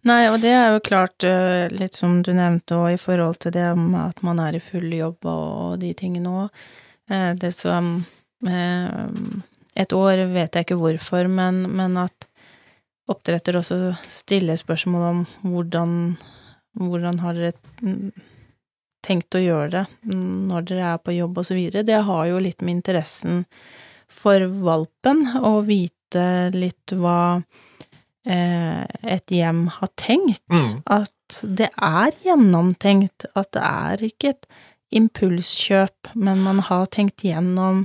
Nei, 0.09 0.23
og 0.33 0.39
det 0.41 0.53
er 0.57 0.71
jo 0.73 0.85
klart, 0.85 1.25
eh, 1.29 1.69
litt 1.75 1.99
som 1.99 2.21
du 2.25 2.33
nevnte 2.33 2.79
òg, 2.79 2.95
i 2.95 3.01
forhold 3.01 3.43
til 3.43 3.53
det 3.53 3.69
med 3.77 4.01
at 4.07 4.23
man 4.25 4.41
er 4.41 4.57
i 4.57 4.63
full 4.65 4.89
jobb 4.97 5.29
og, 5.29 5.77
de 5.83 5.93
tingene 5.97 6.33
òg. 6.47 6.65
Eh, 7.11 7.33
det 7.37 7.53
som 7.57 7.99
eh, 8.47 9.07
Et 9.81 9.93
år 9.95 10.25
vet 10.33 10.57
jeg 10.57 10.67
ikke 10.67 10.81
hvorfor, 10.81 11.29
men, 11.31 11.63
men 11.79 11.95
at 11.97 12.27
oppdretter 13.11 13.59
også 13.61 13.79
stiller 14.11 14.59
spørsmål 14.61 15.07
om 15.11 15.23
hvordan, 15.43 15.95
hvordan 16.79 17.23
har 17.25 17.39
dere 17.39 17.55
tenkt 19.05 19.35
å 19.37 19.43
gjøre 19.43 19.71
det 19.75 20.15
når 20.15 20.67
dere 20.69 20.95
er 20.95 21.03
på 21.03 21.15
jobb 21.17 21.41
videre. 21.49 21.87
Det 21.87 22.03
har 22.07 22.27
jo 22.29 22.43
litt 22.43 22.61
med 22.63 22.79
interessen 22.79 23.45
for 24.11 24.45
valpen 24.63 25.25
å 25.39 25.61
vite 25.67 26.51
litt 26.55 26.95
hva 26.99 27.41
eh, 28.27 28.83
et 28.85 29.33
hjem 29.33 29.69
har 29.79 29.93
tenkt. 30.01 30.45
Mm. 30.53 30.83
At 30.91 31.41
det 31.43 31.71
er 31.77 32.17
gjennomtenkt, 32.25 33.29
at 33.39 33.53
det 33.55 33.63
er 33.65 34.05
ikke 34.11 34.35
et 34.35 34.51
impulskjøp, 34.91 36.11
men 36.19 36.43
man 36.43 36.59
har 36.67 36.89
tenkt 36.91 37.23
gjennom 37.23 37.85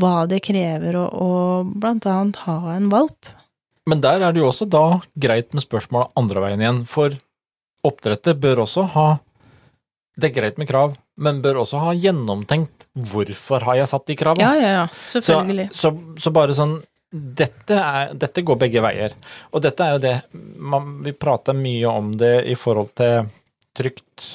hva 0.00 0.24
det 0.30 0.42
krever 0.48 0.98
å, 0.98 1.06
å 1.06 1.30
blant 1.70 2.08
annet 2.10 2.42
ha 2.48 2.58
en 2.74 2.90
valp. 2.90 3.30
Men 3.88 4.02
der 4.04 4.20
er 4.20 4.34
det 4.34 4.42
jo 4.42 4.50
også 4.50 4.68
da 4.70 5.00
greit 5.20 5.54
med 5.56 5.64
spørsmål 5.64 6.10
andre 6.18 6.44
veien 6.44 6.62
igjen, 6.62 6.82
for 6.88 7.16
oppdrettet 7.86 8.40
bør 8.40 8.66
også 8.66 8.84
ha 8.94 9.08
Det 10.20 10.28
er 10.28 10.34
greit 10.36 10.58
med 10.60 10.68
krav, 10.68 10.98
men 11.16 11.40
bør 11.40 11.62
også 11.62 11.80
ha 11.80 11.94
gjennomtenkt 11.96 12.84
hvorfor 12.92 13.64
har 13.64 13.78
jeg 13.78 13.88
satt 13.88 14.06
de 14.10 14.16
kravene. 14.18 14.44
Ja, 14.44 14.52
ja, 14.58 14.72
ja, 14.82 14.86
selvfølgelig. 15.08 15.70
Så, 15.72 15.94
så, 15.94 16.20
så 16.26 16.32
bare 16.34 16.56
sånn 16.58 16.74
dette, 17.10 17.74
er, 17.74 18.12
dette, 18.14 18.42
går 18.46 18.58
begge 18.58 18.82
veier. 18.84 19.14
Og 19.50 19.62
dette 19.64 19.86
er 19.86 19.96
jo 19.96 20.02
det 20.02 20.14
man, 20.62 20.92
Vi 21.02 21.14
prater 21.18 21.56
mye 21.58 21.90
om 21.90 22.12
det 22.18 22.34
i 22.50 22.54
forhold 22.58 22.92
til 23.00 23.30
trygt 23.76 24.26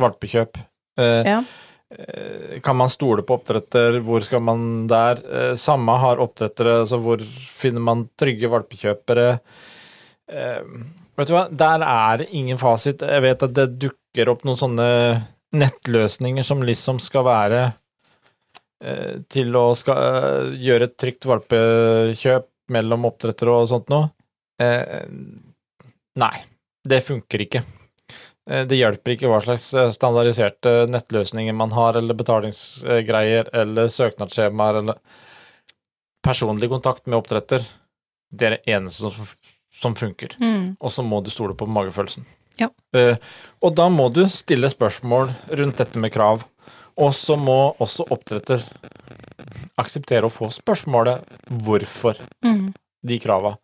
valpekjøp. 0.00 0.60
Eh, 1.00 1.26
ja. 1.26 1.40
Eh, 1.90 2.60
kan 2.60 2.76
man 2.76 2.88
stole 2.88 3.22
på 3.22 3.34
oppdretter? 3.34 3.98
Hvor 4.06 4.22
skal 4.22 4.42
man 4.46 4.86
der? 4.90 5.20
Eh, 5.26 5.54
samme 5.58 5.96
har 5.98 6.22
oppdrettere, 6.22 6.80
altså 6.84 7.00
hvor 7.02 7.22
finner 7.58 7.82
man 7.82 8.06
trygge 8.20 8.50
valpekjøpere? 8.52 9.26
Eh, 10.30 10.60
vet 11.18 11.30
du 11.30 11.34
hva, 11.34 11.48
der 11.50 11.82
er 11.86 12.22
det 12.22 12.30
ingen 12.30 12.60
fasit. 12.60 13.02
Jeg 13.02 13.26
vet 13.26 13.42
at 13.42 13.56
det 13.56 13.66
dukker 13.82 14.30
opp 14.30 14.46
noen 14.46 14.60
sånne 14.60 14.88
nettløsninger 15.50 16.46
som 16.46 16.62
liksom 16.62 17.02
skal 17.02 17.26
være 17.26 17.62
til 19.28 19.56
å 19.60 19.74
skal 19.76 20.54
gjøre 20.56 20.86
et 20.88 20.94
trygt 20.96 21.26
valpekjøp 21.28 22.46
mellom 22.72 23.02
oppdrettere 23.10 23.52
og 23.52 23.66
sånt 23.68 23.92
noe. 23.92 24.06
Nei, 26.22 26.36
det 26.88 27.02
funker 27.04 27.44
ikke. 27.44 27.60
Eh, 28.50 28.66
det 28.66 28.78
hjelper 28.80 29.14
ikke 29.14 29.30
hva 29.30 29.40
slags 29.44 29.68
eh, 29.74 29.92
standardiserte 29.94 30.72
nettløsninger 30.90 31.54
man 31.56 31.74
har, 31.76 31.98
eller 32.00 32.18
betalingsgreier, 32.18 33.52
eller 33.62 33.90
søknadsskjemaer, 33.92 34.80
eller 34.82 34.98
personlig 36.26 36.70
kontakt 36.72 37.06
med 37.06 37.20
oppdretter. 37.20 37.64
Det 38.30 38.48
er 38.48 38.56
det 38.56 38.74
eneste 38.74 39.12
som, 39.14 39.30
som 39.82 39.96
funker. 39.98 40.36
Mm. 40.42 40.76
Og 40.80 40.92
så 40.94 41.06
må 41.06 41.22
du 41.24 41.30
stole 41.32 41.56
på 41.58 41.68
magefølelsen. 41.70 42.26
Ja. 42.60 42.68
Uh, 42.92 43.16
og 43.64 43.72
da 43.78 43.86
må 43.88 44.10
du 44.12 44.26
stille 44.28 44.68
spørsmål 44.68 45.30
rundt 45.56 45.80
dette 45.80 45.98
med 46.02 46.12
krav. 46.12 46.44
Og 47.00 47.14
så 47.16 47.38
må 47.40 47.72
også 47.80 48.04
oppdretter 48.12 48.66
akseptere 49.80 50.28
å 50.28 50.34
få 50.34 50.50
spørsmålet 50.52 51.24
hvorfor 51.64 52.20
mm. 52.44 52.66
de 53.08 53.18
krava. 53.22 53.54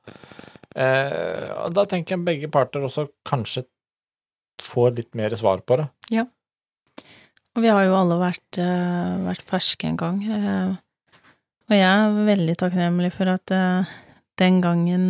Uh, 0.72 1.68
da 1.77 1.85
tenker 1.90 2.16
jeg 2.16 2.25
begge 2.25 2.51
parter 2.53 2.88
også 2.88 3.11
kanskje 3.29 3.66
får 4.62 4.97
litt 4.97 5.14
mer 5.19 5.35
svar 5.37 5.62
på 5.66 5.79
det. 5.81 5.88
Ja. 6.14 6.27
Og 7.57 7.64
vi 7.64 7.71
har 7.73 7.87
jo 7.87 7.95
alle 7.97 8.19
vært, 8.21 8.59
uh, 8.61 9.16
vært 9.25 9.47
ferske 9.49 9.88
en 9.88 9.97
gang. 10.01 10.19
Uh, 10.29 10.75
og 11.66 11.75
jeg 11.75 11.87
er 11.88 12.19
veldig 12.29 12.57
takknemlig 12.61 13.12
for 13.14 13.33
at 13.33 13.53
uh, 13.57 13.95
den 14.37 14.59
gangen 14.61 15.09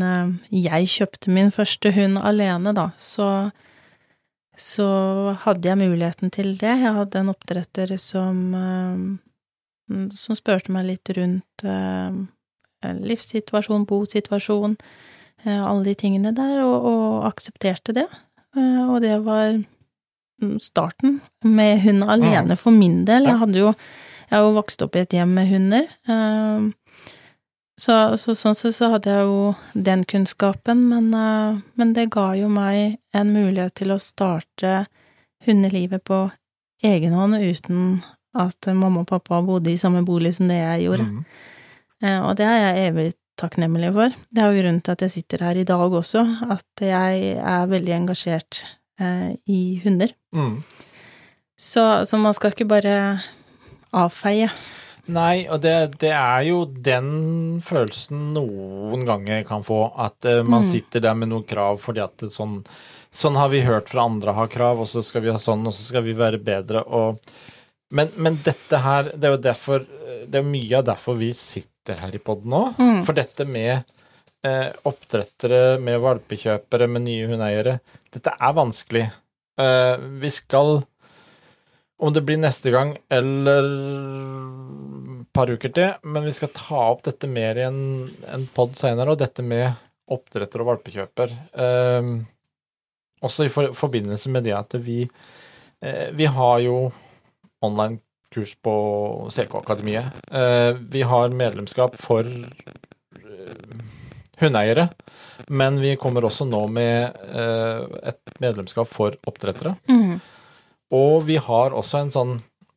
jeg 0.54 0.86
kjøpte 0.92 1.32
min 1.34 1.50
første 1.50 1.90
hund 1.96 2.20
alene, 2.22 2.70
da, 2.76 2.92
så, 3.02 3.50
så 4.54 4.86
hadde 5.42 5.66
jeg 5.66 5.80
muligheten 5.80 6.30
til 6.30 6.52
det. 6.60 6.76
Jeg 6.84 6.94
hadde 6.94 7.18
en 7.18 7.32
oppdretter 7.32 7.96
som, 7.98 8.38
som 10.14 10.38
spurte 10.38 10.70
meg 10.70 10.86
litt 10.92 11.10
rundt 11.18 11.66
livssituasjon, 12.86 13.88
bosituasjon, 13.90 14.78
alle 15.42 15.82
de 15.88 15.96
tingene 15.98 16.30
der, 16.38 16.62
og, 16.62 16.86
og 16.86 17.26
aksepterte 17.26 17.98
det. 17.98 18.06
Eh, 18.56 18.82
og 18.88 19.00
det 19.04 19.18
var 19.26 19.58
starten 20.60 21.20
med 21.44 21.80
hund 21.84 22.04
alene 22.04 22.56
for 22.60 22.74
min 22.74 23.04
del. 23.08 23.28
Jeg 23.30 23.42
hadde 23.42 23.64
jo 23.64 23.72
Jeg 24.26 24.40
har 24.40 24.42
jo 24.42 24.56
vokst 24.56 24.82
opp 24.82 24.96
i 24.96 25.04
et 25.04 25.12
hjem 25.14 25.36
med 25.38 25.46
hunder. 25.46 25.84
Eh, 26.10 26.64
så, 27.78 28.16
så 28.18 28.34
sånn 28.34 28.56
sett 28.58 28.74
så 28.74 28.88
hadde 28.90 29.12
jeg 29.12 29.28
jo 29.28 29.52
den 29.86 30.02
kunnskapen, 30.02 30.80
men, 30.90 31.12
eh, 31.14 31.60
men, 31.78 31.92
det 31.94 32.08
ga 32.10 32.32
jo 32.34 32.48
meg 32.50 32.96
en 33.14 33.30
mulighet 33.30 33.76
til 33.78 33.94
å 33.94 34.00
starte 34.02 34.88
hundelivet 35.46 36.02
på 36.02 36.24
egen 36.82 37.14
hånd 37.14 37.38
uten 37.38 38.02
at 38.34 38.66
mamma 38.66 39.04
og 39.04 39.12
pappa 39.12 39.38
bodde 39.46 39.70
i 39.70 39.78
samme 39.78 40.02
bolig 40.02 40.34
som 40.34 40.50
det 40.50 40.58
jeg 40.58 40.88
gjorde. 40.88 41.06
Mm. 41.06 41.22
Og 42.26 42.34
det 42.36 42.50
er 42.50 42.58
jeg 42.58 42.88
evig 42.90 43.06
takknemlig 43.40 43.92
for. 43.96 44.14
Det 44.30 44.42
er 44.42 44.52
jo 44.52 44.62
grunnen 44.62 44.82
til 44.84 44.96
at 44.96 45.04
jeg 45.06 45.14
sitter 45.14 45.44
her 45.46 45.60
i 45.60 45.66
dag 45.68 45.92
også, 46.00 46.24
at 46.52 46.84
jeg 46.84 47.36
er 47.36 47.70
veldig 47.70 47.94
engasjert 48.00 48.62
eh, 49.00 49.36
i 49.46 49.60
hunder. 49.84 50.14
Mm. 50.36 50.62
Så, 51.56 51.84
så, 52.04 52.18
man 52.20 52.36
skal 52.36 52.52
ikke 52.52 52.68
bare 52.68 52.96
avfeie. 53.96 54.50
Nei, 55.06 55.46
og 55.46 55.62
det, 55.62 55.76
det, 56.02 56.10
er 56.10 56.48
jo 56.48 56.64
den 56.66 57.60
følelsen 57.64 58.32
noen 58.34 59.06
ganger 59.06 59.44
kan 59.48 59.64
få, 59.64 59.86
at 60.02 60.26
eh, 60.26 60.42
man 60.42 60.66
mm. 60.66 60.70
sitter 60.72 61.04
der 61.04 61.16
med 61.18 61.30
noen 61.30 61.46
krav 61.46 61.78
fordi 61.84 62.02
at 62.04 62.16
det, 62.20 62.32
sånn, 62.34 62.58
sånn 63.14 63.38
har 63.38 63.52
vi 63.52 63.62
hørt 63.64 63.92
fra 63.92 64.08
andre 64.10 64.34
har 64.36 64.50
krav, 64.52 64.82
og 64.82 64.90
så 64.90 65.04
skal 65.06 65.24
vi 65.24 65.30
ha 65.32 65.38
sånn, 65.40 65.64
og 65.68 65.76
så 65.76 65.86
skal 65.86 66.04
vi 66.08 66.16
være 66.18 66.42
bedre, 66.42 66.82
og 66.84 67.22
men, 67.94 68.10
men 68.18 68.40
dette 68.42 68.80
her, 68.82 69.12
det 69.14 69.28
er 69.28 69.34
jo 69.36 69.42
derfor 69.44 69.84
Det 70.26 70.40
er 70.40 70.42
mye 70.42 70.72
av 70.74 70.88
derfor 70.88 71.14
vi 71.20 71.28
sitter 71.38 71.75
sitter 71.86 72.02
her 72.02 72.14
i 72.14 72.22
poden 72.22 72.52
òg. 72.52 72.80
Mm. 72.80 73.04
For 73.06 73.14
dette 73.14 73.46
med 73.46 73.84
eh, 74.44 74.72
oppdrettere, 74.86 75.78
med 75.78 76.00
valpekjøpere, 76.02 76.88
med 76.90 77.06
nye 77.06 77.28
hundeeiere, 77.30 77.78
dette 78.12 78.34
er 78.34 78.54
vanskelig. 78.56 79.06
Eh, 79.60 79.96
vi 80.20 80.30
skal, 80.30 80.82
om 81.98 82.12
det 82.12 82.24
blir 82.26 82.38
neste 82.38 82.72
gang 82.74 82.96
eller 83.08 83.70
et 85.20 85.32
par 85.32 85.50
uker 85.50 85.72
til, 85.72 85.94
men 86.02 86.26
vi 86.26 86.34
skal 86.34 86.52
ta 86.54 86.90
opp 86.90 87.04
dette 87.06 87.28
mer 87.28 87.56
i 87.56 87.66
en, 87.66 88.06
en 88.26 88.46
pod 88.54 88.76
senere, 88.76 89.12
og 89.12 89.20
dette 89.20 89.44
med 89.44 89.70
oppdretter 90.10 90.62
og 90.62 90.72
valpekjøper. 90.72 91.34
Eh, 91.54 92.12
også 93.26 93.46
i 93.46 93.52
for, 93.52 93.72
forbindelse 93.74 94.30
med 94.32 94.46
det 94.46 94.54
at 94.56 94.74
vi, 94.82 95.04
eh, 95.82 96.08
vi 96.14 96.26
har 96.30 96.58
jo 96.66 96.88
online 97.64 98.02
kurs 98.36 98.52
på 98.60 98.76
CK 99.32 99.54
Akademiet. 99.62 100.12
Eh, 100.30 100.76
vi 100.92 101.02
har 101.08 101.32
medlemskap 101.32 101.96
for 101.96 102.26
eh, 102.28 103.84
hundeeiere, 104.42 104.90
men 105.48 105.80
vi 105.80 105.94
kommer 106.00 106.26
også 106.28 106.46
nå 106.48 106.66
med 106.68 107.16
eh, 107.32 107.86
et 108.12 108.36
medlemskap 108.44 108.90
for 108.92 109.16
oppdrettere. 109.26 109.76
Mm. 109.88 110.18
Og 110.96 111.24
vi 111.26 111.40
har 111.40 111.74
også 111.74 112.04
en 112.04 112.12
sånn 112.14 112.36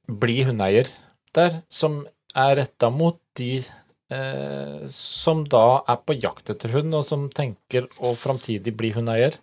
bli 0.09 0.41
hundeeier 0.47 0.89
der, 1.35 1.61
som 1.69 2.01
er 2.37 2.55
retta 2.61 2.89
mot 2.93 3.19
de 3.37 3.59
eh, 3.59 4.87
som 4.93 5.43
da 5.49 5.83
er 5.89 5.99
på 6.05 6.15
jakt 6.17 6.49
etter 6.53 6.73
hund, 6.73 6.95
og 6.95 7.05
som 7.09 7.27
tenker 7.33 7.89
å 7.99 8.15
framtidig 8.17 8.73
bli 8.77 8.93
hundeeier. 8.95 9.37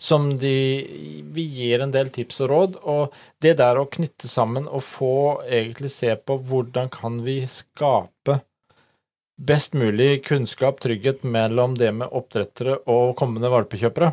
Som 0.00 0.30
de 0.40 0.54
Vi 1.34 1.42
gir 1.52 1.82
en 1.84 1.92
del 1.92 2.08
tips 2.10 2.40
og 2.40 2.50
råd, 2.50 2.76
og 2.88 3.16
det 3.44 3.58
der 3.60 3.76
å 3.76 3.88
knytte 3.90 4.30
sammen 4.32 4.68
og 4.68 4.82
få 4.86 5.14
egentlig 5.44 5.90
se 5.92 6.14
på 6.16 6.38
hvordan 6.48 6.88
kan 6.92 7.20
vi 7.26 7.42
skape 7.50 8.40
best 9.40 9.76
mulig 9.76 10.24
kunnskap, 10.24 10.80
trygghet 10.80 11.22
mellom 11.24 11.74
det 11.78 11.92
med 11.96 12.12
oppdrettere 12.12 12.78
og 12.92 13.14
kommende 13.16 13.52
valpekjøpere. 13.52 14.12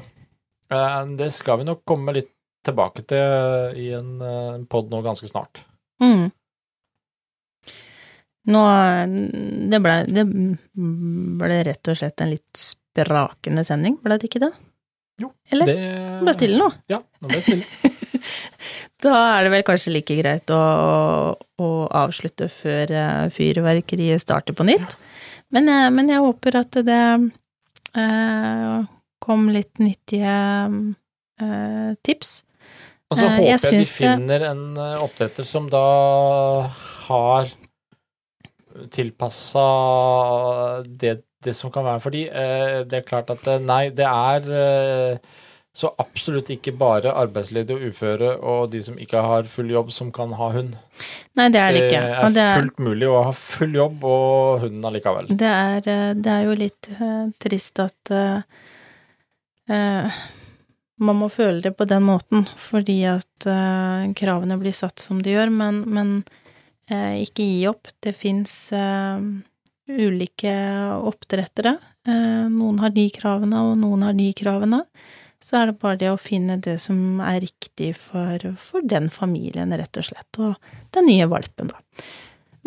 Eh, 0.71 1.05
Det 1.19 1.31
skal 1.33 1.59
vi 1.59 1.67
nok 1.67 1.83
komme 1.85 2.15
litt 2.15 2.31
tilbake 2.67 3.03
til 3.07 3.79
i 3.79 3.91
en 3.95 4.21
eh, 4.21 4.63
pod 4.69 4.91
nå 4.91 5.01
ganske 5.03 5.27
snart. 5.27 5.63
Mm. 6.03 6.31
Nå 8.47 8.63
det 9.71 9.79
ble, 9.83 9.95
det 10.07 10.23
ble 10.27 11.63
rett 11.67 11.91
og 11.91 11.99
slett 11.99 12.23
en 12.23 12.31
litt 12.31 12.59
sprakende 12.59 13.63
sending, 13.67 13.97
ble 14.03 14.15
det 14.15 14.29
ikke 14.29 14.45
det? 14.45 14.53
Jo, 15.21 15.31
Eller? 15.51 15.65
det 15.65 15.75
Det 15.81 16.23
ble 16.27 16.33
stille 16.37 16.57
nå. 16.61 16.67
Ja, 16.93 16.99
nå 17.21 17.27
ble 17.31 17.39
det 17.39 17.45
stille. 17.47 17.93
Da 19.03 19.11
er 19.37 19.43
det 19.45 19.51
vel 19.53 19.63
kanskje 19.63 19.91
like 19.93 20.15
greit 20.17 20.49
å, 20.51 20.57
å 21.61 21.67
avslutte 21.95 22.47
før 22.49 22.89
eh, 22.91 23.27
fyrverkeriet 23.33 24.23
starter 24.23 24.55
på 24.57 24.65
nytt. 24.65 24.95
Men, 25.53 25.69
jeg- 25.69 25.93
men 25.93 26.09
jeg 26.09 26.23
håper 26.25 26.57
at 26.63 26.79
det 26.87 26.97
eh, 27.93 28.79
kom 29.23 29.45
litt 29.53 29.77
nyttige 29.79 30.33
eh, 31.39 31.93
tips. 32.03 32.33
Og 33.07 33.17
så 33.21 33.23
Eh, 33.27 33.37
håper 33.37 33.47
jeg 33.53 33.61
jeg, 33.61 33.85
de 33.85 33.85
finner 34.01 34.39
det- 34.43 34.49
en 34.49 34.65
eh, 34.81 34.97
oppdretter 35.05 35.45
som 35.47 35.69
da 35.71 35.85
har 37.07 37.47
tilpassa 38.91 39.63
det, 40.85 41.21
det 41.45 41.53
som 41.57 41.71
kan 41.73 41.85
være 41.85 42.01
for 42.03 42.15
de. 42.15 42.25
Eh, 42.29 42.79
Det 42.89 43.01
er 43.01 43.05
klart 43.07 43.29
at 43.33 43.47
eh, 43.47 43.59
nei, 43.61 43.89
det 43.93 44.07
er 44.07 44.47
eh, 44.61 45.17
så 45.77 45.91
absolutt 46.01 46.49
ikke 46.49 46.73
bare 46.73 47.11
arbeidsledige 47.13 47.77
og 47.77 47.91
uføre 47.91 48.29
og 48.41 48.71
de 48.73 48.79
som 48.81 48.95
ikke 48.97 49.21
har 49.21 49.49
full 49.51 49.69
jobb, 49.69 49.91
som 49.93 50.09
kan 50.11 50.31
ha 50.33 50.47
hund. 50.55 50.73
Nei, 51.37 51.49
det 51.53 51.61
er 51.61 51.75
det 51.75 51.83
ikke. 51.85 51.99
Og 52.23 52.33
det 52.33 52.45
er 52.47 52.57
fullt 52.63 52.79
mulig 52.81 53.09
å 53.11 53.19
ha 53.27 53.33
full 53.37 53.77
jobb 53.77 54.07
og 54.09 54.63
hunden 54.63 54.87
allikevel. 54.89 55.29
det 55.29 55.51
er, 55.51 56.15
det 56.17 56.31
er 56.33 56.47
jo 56.47 56.55
litt 56.57 56.89
uh, 56.97 57.29
trist 57.37 57.77
at 57.83 58.11
eh, 59.69 60.17
man 60.97 61.19
må 61.19 61.29
føle 61.29 61.61
det 61.61 61.75
på 61.77 61.85
den 61.85 62.07
måten, 62.09 62.47
fordi 62.57 63.03
at 63.11 63.45
uh, 63.45 64.09
kravene 64.17 64.57
blir 64.57 64.73
satt 64.73 64.97
som 64.97 65.21
de 65.21 65.37
gjør, 65.37 65.53
men, 65.53 65.83
men 65.85 66.15
ikke 66.89 67.43
gi 67.43 67.67
opp. 67.69 67.89
Det 68.01 68.15
fins 68.15 68.71
ulike 69.87 70.53
oppdrettere. 71.07 71.77
Eh, 72.07 72.45
noen 72.51 72.79
har 72.83 72.93
de 72.95 73.07
kravene, 73.13 73.63
og 73.69 73.79
noen 73.81 74.05
har 74.07 74.17
de 74.17 74.29
kravene. 74.37 74.83
Så 75.43 75.59
er 75.59 75.69
det 75.69 75.79
bare 75.81 75.99
det 76.01 76.09
å 76.11 76.19
finne 76.19 76.57
det 76.61 76.79
som 76.81 77.19
er 77.21 77.41
riktig 77.43 77.91
for, 77.99 78.41
for 78.57 78.85
den 78.85 79.11
familien, 79.13 79.75
rett 79.77 79.99
og 79.99 80.07
slett, 80.07 80.39
og 80.41 80.57
den 80.95 81.07
nye 81.11 81.27
valpen, 81.29 81.69
da. 81.73 82.07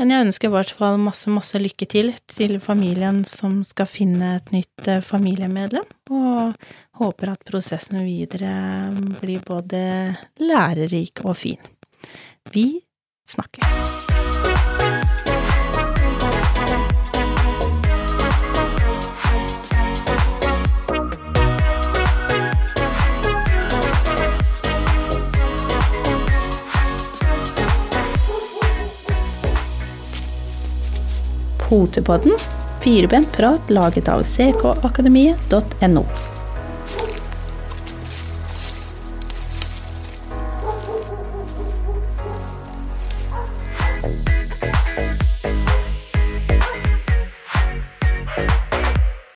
Men 0.00 0.14
jeg 0.14 0.24
ønsker 0.24 0.48
i 0.48 0.52
hvert 0.54 0.70
fall 0.78 0.94
masse, 1.02 1.28
masse 1.28 1.58
lykke 1.60 1.84
til 1.90 2.14
til 2.30 2.56
familien 2.62 3.20
som 3.28 3.58
skal 3.68 3.90
finne 3.90 4.36
et 4.38 4.48
nytt 4.54 4.88
eh, 4.88 5.02
familiemedlem, 5.04 5.84
og 6.14 6.54
håper 7.02 7.34
at 7.34 7.44
prosessen 7.48 8.00
videre 8.06 8.54
blir 9.20 9.44
både 9.44 9.82
lærerik 10.40 11.20
og 11.26 11.36
fin. 11.42 11.72
Vi 12.54 12.70
snakkes. 13.28 13.99
Potepodden, 31.70 32.32
firebent 32.82 33.32
prat 33.32 33.70
laget 33.70 34.08
av 34.08 34.22
ckakademiet.no. 34.22 36.04